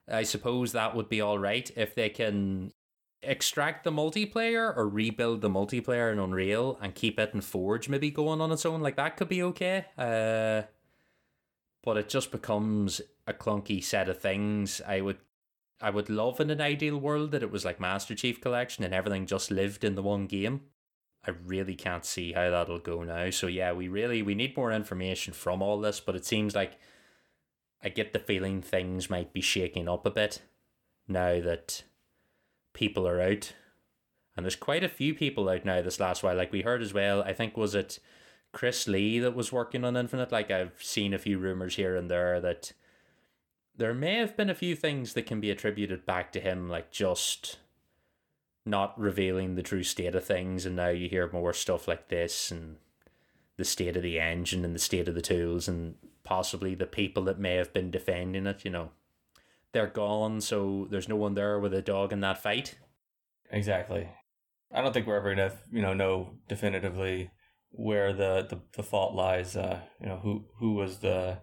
I 0.09 0.23
suppose 0.23 0.71
that 0.71 0.95
would 0.95 1.09
be 1.09 1.21
all 1.21 1.39
right 1.39 1.69
if 1.75 1.95
they 1.95 2.09
can 2.09 2.71
extract 3.27 3.83
the 3.83 3.91
multiplayer 3.91 4.75
or 4.75 4.87
rebuild 4.87 5.41
the 5.41 5.49
multiplayer 5.49 6.11
in 6.11 6.19
Unreal 6.19 6.77
and 6.81 6.95
keep 6.95 7.19
it 7.19 7.31
in 7.33 7.41
Forge 7.41 7.89
maybe 7.89 8.09
going 8.09 8.41
on 8.41 8.51
its 8.51 8.65
own. 8.65 8.81
Like 8.81 8.95
that 8.95 9.17
could 9.17 9.29
be 9.29 9.43
okay. 9.43 9.85
Uh, 9.97 10.63
but 11.83 11.97
it 11.97 12.09
just 12.09 12.31
becomes 12.31 13.01
a 13.25 13.33
clunky 13.33 13.83
set 13.83 14.09
of 14.09 14.19
things. 14.19 14.81
I 14.85 15.01
would 15.01 15.17
I 15.79 15.89
would 15.91 16.09
love 16.09 16.39
in 16.39 16.49
an 16.49 16.59
ideal 16.59 16.97
world 16.97 17.31
that 17.31 17.43
it 17.43 17.51
was 17.51 17.63
like 17.63 17.79
Master 17.79 18.15
Chief 18.15 18.41
Collection 18.41 18.83
and 18.83 18.93
everything 18.93 19.27
just 19.27 19.51
lived 19.51 19.83
in 19.83 19.95
the 19.95 20.01
one 20.01 20.25
game. 20.25 20.61
I 21.25 21.31
really 21.45 21.75
can't 21.75 22.05
see 22.05 22.33
how 22.33 22.49
that'll 22.49 22.79
go 22.79 23.03
now. 23.03 23.29
So 23.29 23.47
yeah, 23.47 23.73
we 23.73 23.87
really 23.87 24.21
we 24.21 24.33
need 24.33 24.57
more 24.57 24.71
information 24.71 25.33
from 25.33 25.61
all 25.61 25.79
this, 25.79 25.99
but 25.99 26.15
it 26.15 26.25
seems 26.25 26.55
like 26.55 26.79
I 27.83 27.89
get 27.89 28.13
the 28.13 28.19
feeling 28.19 28.61
things 28.61 29.09
might 29.09 29.33
be 29.33 29.41
shaking 29.41 29.87
up 29.87 30.05
a 30.05 30.11
bit 30.11 30.41
now 31.07 31.39
that 31.41 31.83
people 32.77 33.07
are 33.07 33.19
out. 33.19 33.53
And 34.35 34.45
there's 34.45 34.55
quite 34.55 34.83
a 34.83 34.89
few 34.89 35.15
people 35.15 35.49
out 35.49 35.65
now 35.65 35.81
this 35.81 35.99
last 35.99 36.21
while. 36.21 36.35
Like 36.35 36.51
we 36.51 36.61
heard 36.61 36.83
as 36.83 36.93
well, 36.93 37.23
I 37.23 37.33
think 37.33 37.57
was 37.57 37.73
it 37.73 37.99
Chris 38.53 38.87
Lee 38.87 39.17
that 39.19 39.35
was 39.35 39.51
working 39.51 39.83
on 39.83 39.97
Infinite? 39.97 40.31
Like 40.31 40.51
I've 40.51 40.75
seen 40.79 41.11
a 41.13 41.17
few 41.17 41.39
rumors 41.39 41.75
here 41.75 41.95
and 41.95 42.09
there 42.09 42.39
that 42.39 42.71
there 43.75 43.95
may 43.95 44.15
have 44.15 44.37
been 44.37 44.49
a 44.49 44.55
few 44.55 44.75
things 44.75 45.13
that 45.13 45.25
can 45.25 45.41
be 45.41 45.49
attributed 45.49 46.05
back 46.05 46.31
to 46.33 46.39
him, 46.39 46.69
like 46.69 46.91
just 46.91 47.57
not 48.63 48.99
revealing 48.99 49.55
the 49.55 49.63
true 49.63 49.83
state 49.83 50.13
of 50.13 50.23
things, 50.23 50.65
and 50.65 50.75
now 50.75 50.89
you 50.89 51.09
hear 51.09 51.31
more 51.31 51.53
stuff 51.53 51.87
like 51.87 52.09
this 52.09 52.51
and 52.51 52.77
the 53.55 53.65
state 53.65 53.97
of 53.97 54.03
the 54.03 54.19
engine 54.19 54.63
and 54.63 54.75
the 54.75 54.79
state 54.79 55.07
of 55.07 55.15
the 55.15 55.21
tools 55.21 55.67
and 55.67 55.95
possibly 56.23 56.75
the 56.75 56.85
people 56.85 57.23
that 57.23 57.39
may 57.39 57.55
have 57.55 57.73
been 57.73 57.89
defending 57.89 58.45
it, 58.45 58.63
you 58.63 58.69
know. 58.69 58.91
They're 59.73 59.87
gone, 59.87 60.41
so 60.41 60.87
there's 60.89 61.09
no 61.09 61.15
one 61.15 61.33
there 61.33 61.59
with 61.59 61.73
a 61.73 61.81
dog 61.81 62.13
in 62.13 62.21
that 62.21 62.41
fight. 62.41 62.77
Exactly. 63.51 64.09
I 64.73 64.81
don't 64.81 64.93
think 64.93 65.07
we're 65.07 65.17
ever 65.17 65.33
gonna, 65.33 65.53
you 65.71 65.81
know, 65.81 65.93
know 65.93 66.31
definitively 66.47 67.31
where 67.71 68.13
the, 68.13 68.47
the, 68.49 68.61
the 68.75 68.83
fault 68.83 69.13
lies. 69.13 69.55
Uh, 69.55 69.81
you 69.99 70.07
know, 70.07 70.17
who 70.17 70.45
who 70.59 70.73
was 70.73 70.99
the 70.99 71.39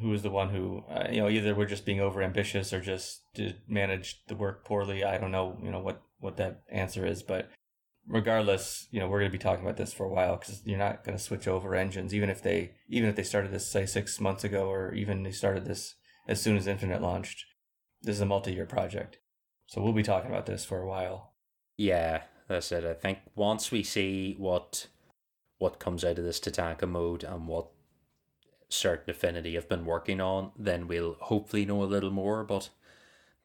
who 0.00 0.10
was 0.10 0.22
the 0.22 0.30
one 0.30 0.50
who, 0.50 0.82
uh, 0.90 1.08
you 1.10 1.20
know, 1.20 1.28
either 1.28 1.54
we're 1.54 1.66
just 1.66 1.86
being 1.86 2.00
over 2.00 2.22
ambitious 2.22 2.72
or 2.72 2.80
just 2.80 3.22
did 3.34 3.56
manage 3.66 4.22
the 4.28 4.34
work 4.34 4.64
poorly. 4.64 5.04
I 5.04 5.18
don't 5.18 5.32
know, 5.32 5.58
you 5.62 5.70
know, 5.70 5.80
what 5.80 6.02
what 6.18 6.36
that 6.36 6.62
answer 6.70 7.06
is, 7.06 7.22
but 7.22 7.50
regardless, 8.08 8.86
you 8.90 9.00
know, 9.00 9.08
we're 9.08 9.24
to 9.24 9.30
be 9.30 9.38
talking 9.38 9.64
about 9.64 9.76
this 9.76 9.92
for 9.92 10.04
a 10.04 10.12
while 10.12 10.36
because 10.36 10.62
you're 10.64 10.78
not 10.78 11.04
to 11.16 11.22
switch 11.22 11.48
over 11.48 11.74
engines, 11.74 12.14
even 12.14 12.30
if 12.30 12.42
they 12.42 12.72
even 12.88 13.08
if 13.08 13.16
they 13.16 13.22
started 13.22 13.52
this 13.52 13.70
say 13.70 13.86
six 13.86 14.20
months 14.20 14.44
ago, 14.44 14.70
or 14.70 14.94
even 14.94 15.22
they 15.22 15.32
started 15.32 15.64
this 15.64 15.94
as 16.28 16.40
soon 16.40 16.56
as 16.56 16.66
Infinite 16.66 17.02
launched. 17.02 17.46
This 18.02 18.16
is 18.16 18.22
a 18.22 18.26
multi-year 18.26 18.66
project, 18.66 19.18
so 19.66 19.80
we'll 19.80 19.92
be 19.92 20.02
talking 20.02 20.30
about 20.30 20.46
this 20.46 20.64
for 20.64 20.80
a 20.80 20.86
while. 20.86 21.32
Yeah, 21.76 22.22
that's 22.48 22.70
it. 22.72 22.84
I 22.84 22.94
think 22.94 23.18
once 23.34 23.70
we 23.70 23.82
see 23.82 24.34
what 24.38 24.86
what 25.58 25.78
comes 25.78 26.04
out 26.04 26.18
of 26.18 26.24
this 26.24 26.38
Tatanka 26.38 26.88
mode 26.88 27.24
and 27.24 27.48
what 27.48 27.68
certain 28.68 29.10
affinity 29.10 29.54
have 29.54 29.68
been 29.68 29.86
working 29.86 30.20
on, 30.20 30.52
then 30.58 30.86
we'll 30.86 31.16
hopefully 31.20 31.64
know 31.64 31.82
a 31.82 31.84
little 31.84 32.10
more. 32.10 32.44
But 32.44 32.68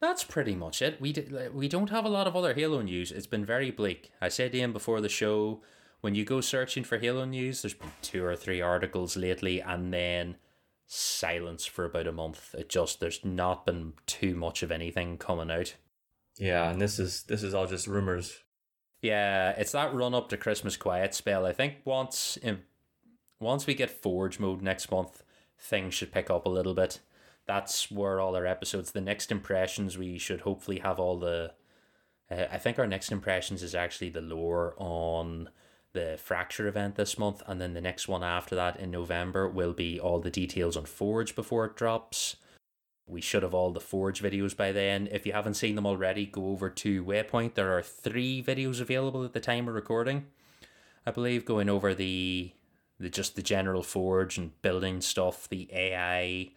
that's 0.00 0.24
pretty 0.24 0.54
much 0.54 0.82
it. 0.82 1.00
We 1.00 1.12
did, 1.12 1.54
we 1.54 1.68
don't 1.68 1.90
have 1.90 2.04
a 2.04 2.10
lot 2.10 2.26
of 2.26 2.36
other 2.36 2.54
Halo 2.54 2.82
news. 2.82 3.12
It's 3.12 3.26
been 3.26 3.46
very 3.46 3.70
bleak. 3.70 4.10
I 4.20 4.28
said 4.28 4.52
to 4.52 4.58
him 4.58 4.72
before 4.72 5.00
the 5.00 5.08
show, 5.08 5.62
when 6.00 6.14
you 6.14 6.24
go 6.24 6.40
searching 6.40 6.84
for 6.84 6.98
Halo 6.98 7.24
news, 7.24 7.62
there's 7.62 7.74
been 7.74 7.92
two 8.02 8.24
or 8.24 8.36
three 8.36 8.60
articles 8.60 9.16
lately, 9.16 9.60
and 9.60 9.94
then 9.94 10.36
silence 10.92 11.64
for 11.64 11.84
about 11.84 12.06
a 12.06 12.12
month. 12.12 12.54
It 12.56 12.68
just 12.68 13.00
there's 13.00 13.24
not 13.24 13.66
been 13.66 13.94
too 14.06 14.34
much 14.34 14.62
of 14.62 14.70
anything 14.70 15.18
coming 15.18 15.50
out. 15.50 15.74
Yeah, 16.38 16.70
and 16.70 16.80
this 16.80 16.98
is 16.98 17.24
this 17.24 17.42
is 17.42 17.54
all 17.54 17.66
just 17.66 17.86
rumors. 17.86 18.40
Yeah, 19.00 19.50
it's 19.50 19.72
that 19.72 19.94
run 19.94 20.14
up 20.14 20.28
to 20.28 20.36
Christmas 20.36 20.76
quiet 20.76 21.14
spell. 21.14 21.44
I 21.44 21.52
think 21.52 21.76
once 21.84 22.36
in, 22.36 22.60
once 23.40 23.66
we 23.66 23.74
get 23.74 23.90
Forge 23.90 24.38
mode 24.38 24.62
next 24.62 24.90
month, 24.90 25.24
things 25.58 25.94
should 25.94 26.12
pick 26.12 26.30
up 26.30 26.46
a 26.46 26.50
little 26.50 26.74
bit 26.74 27.00
that's 27.46 27.90
where 27.90 28.20
all 28.20 28.36
our 28.36 28.46
episodes, 28.46 28.92
the 28.92 29.00
next 29.00 29.32
impressions, 29.32 29.98
we 29.98 30.18
should 30.18 30.42
hopefully 30.42 30.78
have 30.78 30.98
all 30.98 31.18
the. 31.18 31.52
Uh, 32.30 32.44
I 32.50 32.58
think 32.58 32.78
our 32.78 32.86
next 32.86 33.10
impressions 33.10 33.62
is 33.62 33.74
actually 33.74 34.10
the 34.10 34.20
lore 34.20 34.74
on 34.76 35.48
the 35.92 36.18
Fracture 36.22 36.66
event 36.66 36.96
this 36.96 37.18
month, 37.18 37.42
and 37.46 37.60
then 37.60 37.74
the 37.74 37.80
next 37.80 38.08
one 38.08 38.22
after 38.22 38.54
that 38.54 38.78
in 38.78 38.90
November 38.90 39.48
will 39.48 39.72
be 39.72 40.00
all 40.00 40.20
the 40.20 40.30
details 40.30 40.76
on 40.76 40.86
Forge 40.86 41.34
before 41.34 41.64
it 41.66 41.76
drops. 41.76 42.36
We 43.06 43.20
should 43.20 43.42
have 43.42 43.54
all 43.54 43.72
the 43.72 43.80
Forge 43.80 44.22
videos 44.22 44.56
by 44.56 44.72
then. 44.72 45.08
If 45.10 45.26
you 45.26 45.32
haven't 45.32 45.54
seen 45.54 45.74
them 45.74 45.86
already, 45.86 46.24
go 46.26 46.46
over 46.46 46.70
to 46.70 47.04
Waypoint. 47.04 47.54
There 47.54 47.76
are 47.76 47.82
three 47.82 48.42
videos 48.42 48.80
available 48.80 49.24
at 49.24 49.32
the 49.32 49.40
time 49.40 49.68
of 49.68 49.74
recording. 49.74 50.26
I 51.04 51.10
believe 51.10 51.44
going 51.44 51.68
over 51.68 51.94
the 51.94 52.52
the 53.00 53.10
just 53.10 53.34
the 53.34 53.42
general 53.42 53.82
Forge 53.82 54.38
and 54.38 54.62
building 54.62 55.00
stuff, 55.00 55.48
the 55.48 55.68
AI 55.72 56.52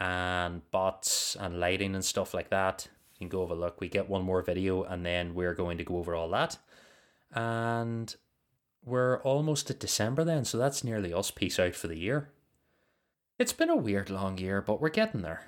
and 0.00 0.68
bots 0.72 1.36
and 1.38 1.60
lighting 1.60 1.94
and 1.94 2.04
stuff 2.04 2.34
like 2.34 2.50
that. 2.50 2.88
You 3.14 3.20
can 3.20 3.28
go 3.28 3.42
have 3.42 3.56
a 3.56 3.60
look. 3.60 3.80
We 3.80 3.88
get 3.88 4.08
one 4.08 4.22
more 4.22 4.42
video 4.42 4.82
and 4.82 5.06
then 5.06 5.34
we're 5.34 5.54
going 5.54 5.78
to 5.78 5.84
go 5.84 5.98
over 5.98 6.14
all 6.14 6.28
that. 6.30 6.58
And 7.32 8.14
we're 8.84 9.20
almost 9.22 9.70
at 9.70 9.80
December 9.80 10.24
then, 10.24 10.44
so 10.44 10.58
that's 10.58 10.84
nearly 10.84 11.12
us. 11.12 11.30
Peace 11.30 11.58
out 11.58 11.74
for 11.74 11.88
the 11.88 11.98
year. 11.98 12.30
It's 13.38 13.52
been 13.52 13.70
a 13.70 13.76
weird 13.76 14.10
long 14.10 14.38
year, 14.38 14.60
but 14.60 14.80
we're 14.80 14.90
getting 14.90 15.22
there. 15.22 15.42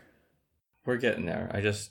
We're 0.85 0.97
getting 0.97 1.27
there. 1.27 1.51
I 1.53 1.61
just 1.61 1.91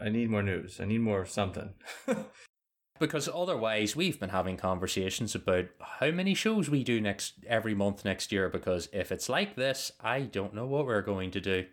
I 0.00 0.08
need 0.08 0.30
more 0.30 0.42
news. 0.42 0.80
I 0.80 0.84
need 0.84 1.00
more 1.00 1.22
of 1.22 1.30
something. 1.30 1.74
because 2.98 3.28
otherwise 3.28 3.96
we've 3.96 4.20
been 4.20 4.30
having 4.30 4.56
conversations 4.56 5.34
about 5.34 5.66
how 5.80 6.10
many 6.10 6.34
shows 6.34 6.68
we 6.68 6.84
do 6.84 7.00
next 7.00 7.34
every 7.46 7.74
month 7.74 8.04
next 8.04 8.30
year 8.32 8.48
because 8.48 8.88
if 8.92 9.10
it's 9.10 9.28
like 9.28 9.56
this, 9.56 9.92
I 10.00 10.20
don't 10.20 10.54
know 10.54 10.66
what 10.66 10.86
we're 10.86 11.02
going 11.02 11.30
to 11.32 11.40
do. 11.40 11.66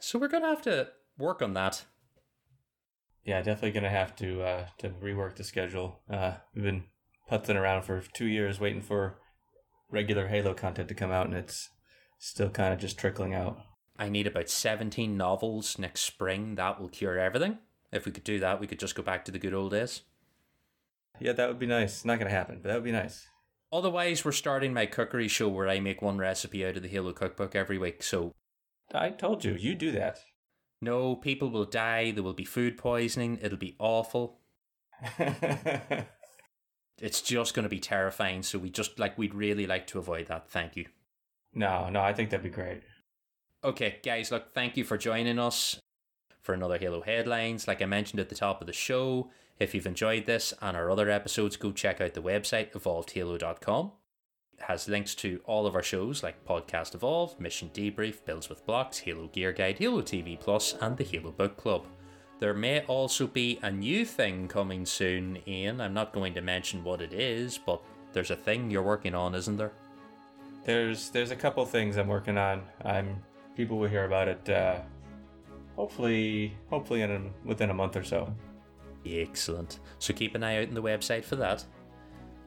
So 0.00 0.18
we're 0.18 0.28
going 0.28 0.42
to 0.42 0.48
have 0.48 0.62
to 0.62 0.88
work 1.18 1.42
on 1.42 1.54
that. 1.54 1.84
Yeah, 3.24 3.40
definitely 3.42 3.72
going 3.72 3.84
to 3.84 3.90
have 3.90 4.16
to 4.16 4.42
uh 4.42 4.66
to 4.78 4.88
rework 4.88 5.36
the 5.36 5.44
schedule. 5.44 6.00
Uh 6.10 6.32
we've 6.54 6.64
been 6.64 6.84
putzing 7.30 7.56
around 7.56 7.82
for 7.82 8.00
2 8.00 8.26
years 8.26 8.60
waiting 8.60 8.82
for 8.82 9.18
regular 9.90 10.28
Halo 10.28 10.54
content 10.54 10.88
to 10.88 10.94
come 10.94 11.10
out 11.10 11.26
and 11.26 11.36
it's 11.36 11.70
still 12.18 12.50
kind 12.50 12.72
of 12.72 12.80
just 12.80 12.98
trickling 12.98 13.34
out. 13.34 13.58
I 13.98 14.08
need 14.08 14.26
about 14.26 14.48
17 14.48 15.16
novels 15.16 15.78
next 15.78 16.00
spring. 16.02 16.54
That 16.54 16.80
will 16.80 16.88
cure 16.88 17.18
everything. 17.18 17.58
If 17.92 18.06
we 18.06 18.12
could 18.12 18.24
do 18.24 18.40
that, 18.40 18.58
we 18.60 18.66
could 18.66 18.78
just 18.78 18.94
go 18.94 19.02
back 19.02 19.24
to 19.24 19.32
the 19.32 19.38
good 19.38 19.54
old 19.54 19.72
days. 19.72 20.02
Yeah, 21.20 21.32
that 21.32 21.48
would 21.48 21.58
be 21.58 21.66
nice. 21.66 22.04
Not 22.04 22.18
going 22.18 22.30
to 22.30 22.36
happen, 22.36 22.60
but 22.62 22.68
that 22.68 22.74
would 22.74 22.84
be 22.84 22.92
nice. 22.92 23.26
Otherwise, 23.72 24.24
we're 24.24 24.32
starting 24.32 24.72
my 24.72 24.86
cookery 24.86 25.28
show 25.28 25.48
where 25.48 25.68
I 25.68 25.80
make 25.80 26.02
one 26.02 26.18
recipe 26.18 26.66
out 26.66 26.76
of 26.76 26.82
the 26.82 26.88
Halo 26.88 27.12
cookbook 27.12 27.54
every 27.54 27.78
week. 27.78 28.02
So 28.02 28.32
I 28.94 29.10
told 29.10 29.44
you, 29.44 29.54
you 29.54 29.74
do 29.74 29.92
that. 29.92 30.18
No, 30.80 31.14
people 31.14 31.50
will 31.50 31.64
die. 31.64 32.10
There 32.10 32.24
will 32.24 32.32
be 32.32 32.44
food 32.44 32.76
poisoning. 32.76 33.38
It'll 33.40 33.58
be 33.58 33.76
awful. 33.78 34.40
it's 37.00 37.20
just 37.20 37.54
going 37.54 37.64
to 37.64 37.68
be 37.68 37.80
terrifying. 37.80 38.42
So 38.42 38.58
we 38.58 38.70
just 38.70 38.98
like 38.98 39.16
we'd 39.18 39.34
really 39.34 39.66
like 39.66 39.86
to 39.88 39.98
avoid 39.98 40.26
that. 40.26 40.50
Thank 40.50 40.76
you. 40.76 40.86
No, 41.54 41.88
no, 41.90 42.00
I 42.00 42.12
think 42.12 42.30
that'd 42.30 42.44
be 42.44 42.50
great. 42.50 42.82
Okay, 43.64 43.98
guys, 44.02 44.30
look, 44.32 44.54
thank 44.54 44.76
you 44.76 44.84
for 44.84 44.98
joining 44.98 45.38
us 45.38 45.80
for 46.40 46.54
another 46.54 46.78
Halo 46.78 47.02
Headlines. 47.02 47.68
Like 47.68 47.80
I 47.80 47.86
mentioned 47.86 48.20
at 48.20 48.28
the 48.28 48.34
top 48.34 48.60
of 48.60 48.66
the 48.66 48.72
show, 48.72 49.30
if 49.58 49.74
you've 49.74 49.86
enjoyed 49.86 50.26
this 50.26 50.52
and 50.60 50.76
our 50.76 50.90
other 50.90 51.08
episodes, 51.08 51.56
go 51.56 51.70
check 51.70 52.00
out 52.00 52.14
the 52.14 52.22
website, 52.22 52.72
evolvedhalo.com. 52.72 53.92
It 54.58 54.64
has 54.64 54.88
links 54.88 55.14
to 55.16 55.40
all 55.44 55.66
of 55.66 55.76
our 55.76 55.82
shows 55.82 56.22
like 56.22 56.44
Podcast 56.44 56.94
Evolve, 56.94 57.38
Mission 57.38 57.70
Debrief, 57.72 58.24
Builds 58.24 58.48
with 58.48 58.66
Blocks, 58.66 58.98
Halo 58.98 59.28
Gear 59.28 59.52
Guide, 59.52 59.78
Halo 59.78 60.02
TV 60.02 60.38
Plus, 60.38 60.74
and 60.80 60.96
the 60.96 61.04
Halo 61.04 61.30
Book 61.30 61.56
Club. 61.56 61.86
There 62.42 62.54
may 62.54 62.80
also 62.86 63.28
be 63.28 63.60
a 63.62 63.70
new 63.70 64.04
thing 64.04 64.48
coming 64.48 64.84
soon, 64.84 65.38
Ian. 65.46 65.80
I'm 65.80 65.94
not 65.94 66.12
going 66.12 66.34
to 66.34 66.40
mention 66.40 66.82
what 66.82 67.00
it 67.00 67.12
is, 67.12 67.56
but 67.56 67.80
there's 68.12 68.32
a 68.32 68.36
thing 68.36 68.68
you're 68.68 68.82
working 68.82 69.14
on, 69.14 69.36
isn't 69.36 69.56
there? 69.56 69.70
There's 70.64 71.10
there's 71.10 71.30
a 71.30 71.36
couple 71.36 71.64
things 71.64 71.96
I'm 71.96 72.08
working 72.08 72.36
on. 72.36 72.64
I'm 72.84 73.22
people 73.54 73.78
will 73.78 73.88
hear 73.88 74.06
about 74.06 74.26
it. 74.26 74.48
Uh, 74.48 74.80
hopefully, 75.76 76.56
hopefully 76.68 77.02
in 77.02 77.12
a, 77.12 77.20
within 77.44 77.70
a 77.70 77.74
month 77.74 77.94
or 77.94 78.02
so. 78.02 78.34
Excellent. 79.06 79.78
So 80.00 80.12
keep 80.12 80.34
an 80.34 80.42
eye 80.42 80.62
out 80.62 80.66
on 80.66 80.74
the 80.74 80.82
website 80.82 81.22
for 81.22 81.36
that. 81.36 81.64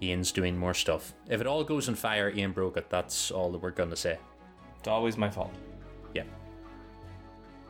Ian's 0.04 0.34
doing 0.34 0.58
more 0.58 0.74
stuff. 0.74 1.14
If 1.30 1.40
it 1.40 1.48
all 1.48 1.64
goes 1.64 1.88
on 1.88 1.96
fire, 1.96 2.30
Ian 2.30 2.52
broke 2.52 2.76
it. 2.76 2.90
That's 2.90 3.32
all 3.32 3.50
that 3.54 3.62
we're 3.62 3.72
gonna 3.72 3.96
say. 3.96 4.20
It's 4.78 4.90
always 4.90 5.16
my 5.16 5.30
fault. 5.30 5.56
Yeah. 6.14 6.24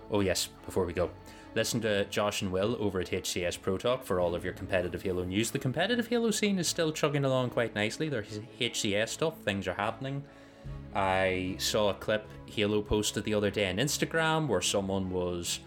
Oh 0.10 0.22
yes. 0.22 0.50
Before 0.66 0.86
we 0.86 0.94
go, 0.94 1.12
listen 1.56 1.80
to 1.82 2.06
Josh 2.06 2.42
and 2.42 2.52
Will 2.52 2.76
over 2.80 3.00
at 3.00 3.08
HCS 3.10 3.62
Pro 3.62 3.78
Talk 3.78 4.04
for 4.04 4.20
all 4.20 4.36
of 4.36 4.44
your 4.44 4.54
competitive 4.54 5.02
Halo 5.02 5.24
news. 5.24 5.52
The 5.52 5.60
competitive 5.60 6.08
Halo 6.08 6.32
scene 6.32 6.60
is 6.60 6.68
still 6.68 6.92
chugging 6.92 7.24
along 7.24 7.52
quite 7.52 7.74
nicely. 7.74 8.10
There's 8.10 8.40
HCS 8.60 9.10
stuff. 9.10 9.40
Things 9.40 9.68
are 9.68 9.74
happening. 9.74 10.24
I 10.94 11.56
saw 11.58 11.90
a 11.90 11.94
clip 11.94 12.28
Halo 12.46 12.82
posted 12.82 13.24
the 13.24 13.34
other 13.34 13.50
day 13.50 13.70
on 13.70 13.78
Instagram 13.78 14.48
where 14.48 14.62
someone 14.62 15.10
was 15.10 15.60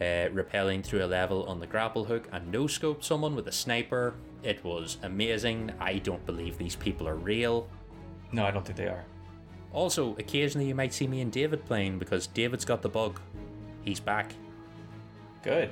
uh, 0.00 0.30
rappelling 0.32 0.84
through 0.84 1.04
a 1.04 1.06
level 1.06 1.44
on 1.46 1.60
the 1.60 1.66
grapple 1.66 2.04
hook 2.04 2.28
and 2.32 2.50
no 2.50 2.66
scope 2.66 3.04
someone 3.04 3.34
with 3.34 3.46
a 3.48 3.52
sniper. 3.52 4.14
It 4.42 4.62
was 4.64 4.98
amazing. 5.02 5.72
I 5.80 5.98
don't 5.98 6.24
believe 6.26 6.58
these 6.58 6.76
people 6.76 7.08
are 7.08 7.16
real. 7.16 7.68
No, 8.32 8.44
I 8.44 8.50
don't 8.50 8.64
think 8.64 8.78
they 8.78 8.86
are. 8.86 9.04
Also, 9.72 10.16
occasionally 10.16 10.66
you 10.66 10.74
might 10.74 10.92
see 10.92 11.06
me 11.06 11.20
and 11.20 11.30
David 11.30 11.64
playing 11.64 11.98
because 11.98 12.26
David's 12.26 12.64
got 12.64 12.82
the 12.82 12.88
bug. 12.88 13.20
He's 13.82 14.00
back. 14.00 14.32
Good. 15.42 15.70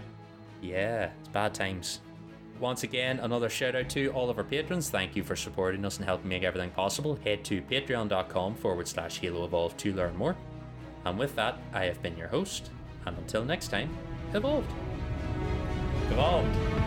Yeah, 0.63 1.11
it's 1.21 1.29
bad 1.29 1.55
times. 1.55 2.01
Once 2.59 2.85
again, 2.85 3.19
another 3.21 3.51
shout 3.51 3.75
out 3.75 3.89
to 3.91 4.09
all 4.13 4.31
of 4.31 4.39
our 4.39 4.45
patrons. 4.45 4.89
Thank 4.89 5.15
you 5.15 5.23
for 5.23 5.37
supporting 5.37 5.85
us 5.85 5.97
and 5.99 6.07
helping 6.07 6.29
make 6.29 6.43
everything 6.43 6.71
possible. 6.71 7.17
Head 7.23 7.45
to 7.45 7.61
patreon.com 7.63 8.55
forward 8.55 8.89
slash 8.89 9.19
Halo 9.19 9.45
Evolve 9.45 9.77
to 9.79 9.93
learn 9.93 10.17
more. 10.17 10.37
And 11.05 11.19
with 11.19 11.37
that, 11.37 11.59
I 11.73 11.85
have 11.85 12.03
been 12.03 12.17
your 12.17 12.29
host, 12.29 12.71
and 13.05 13.17
until 13.19 13.45
next 13.45 13.69
time, 13.69 13.95
evolved. 14.33 14.73
Evolved. 16.11 16.86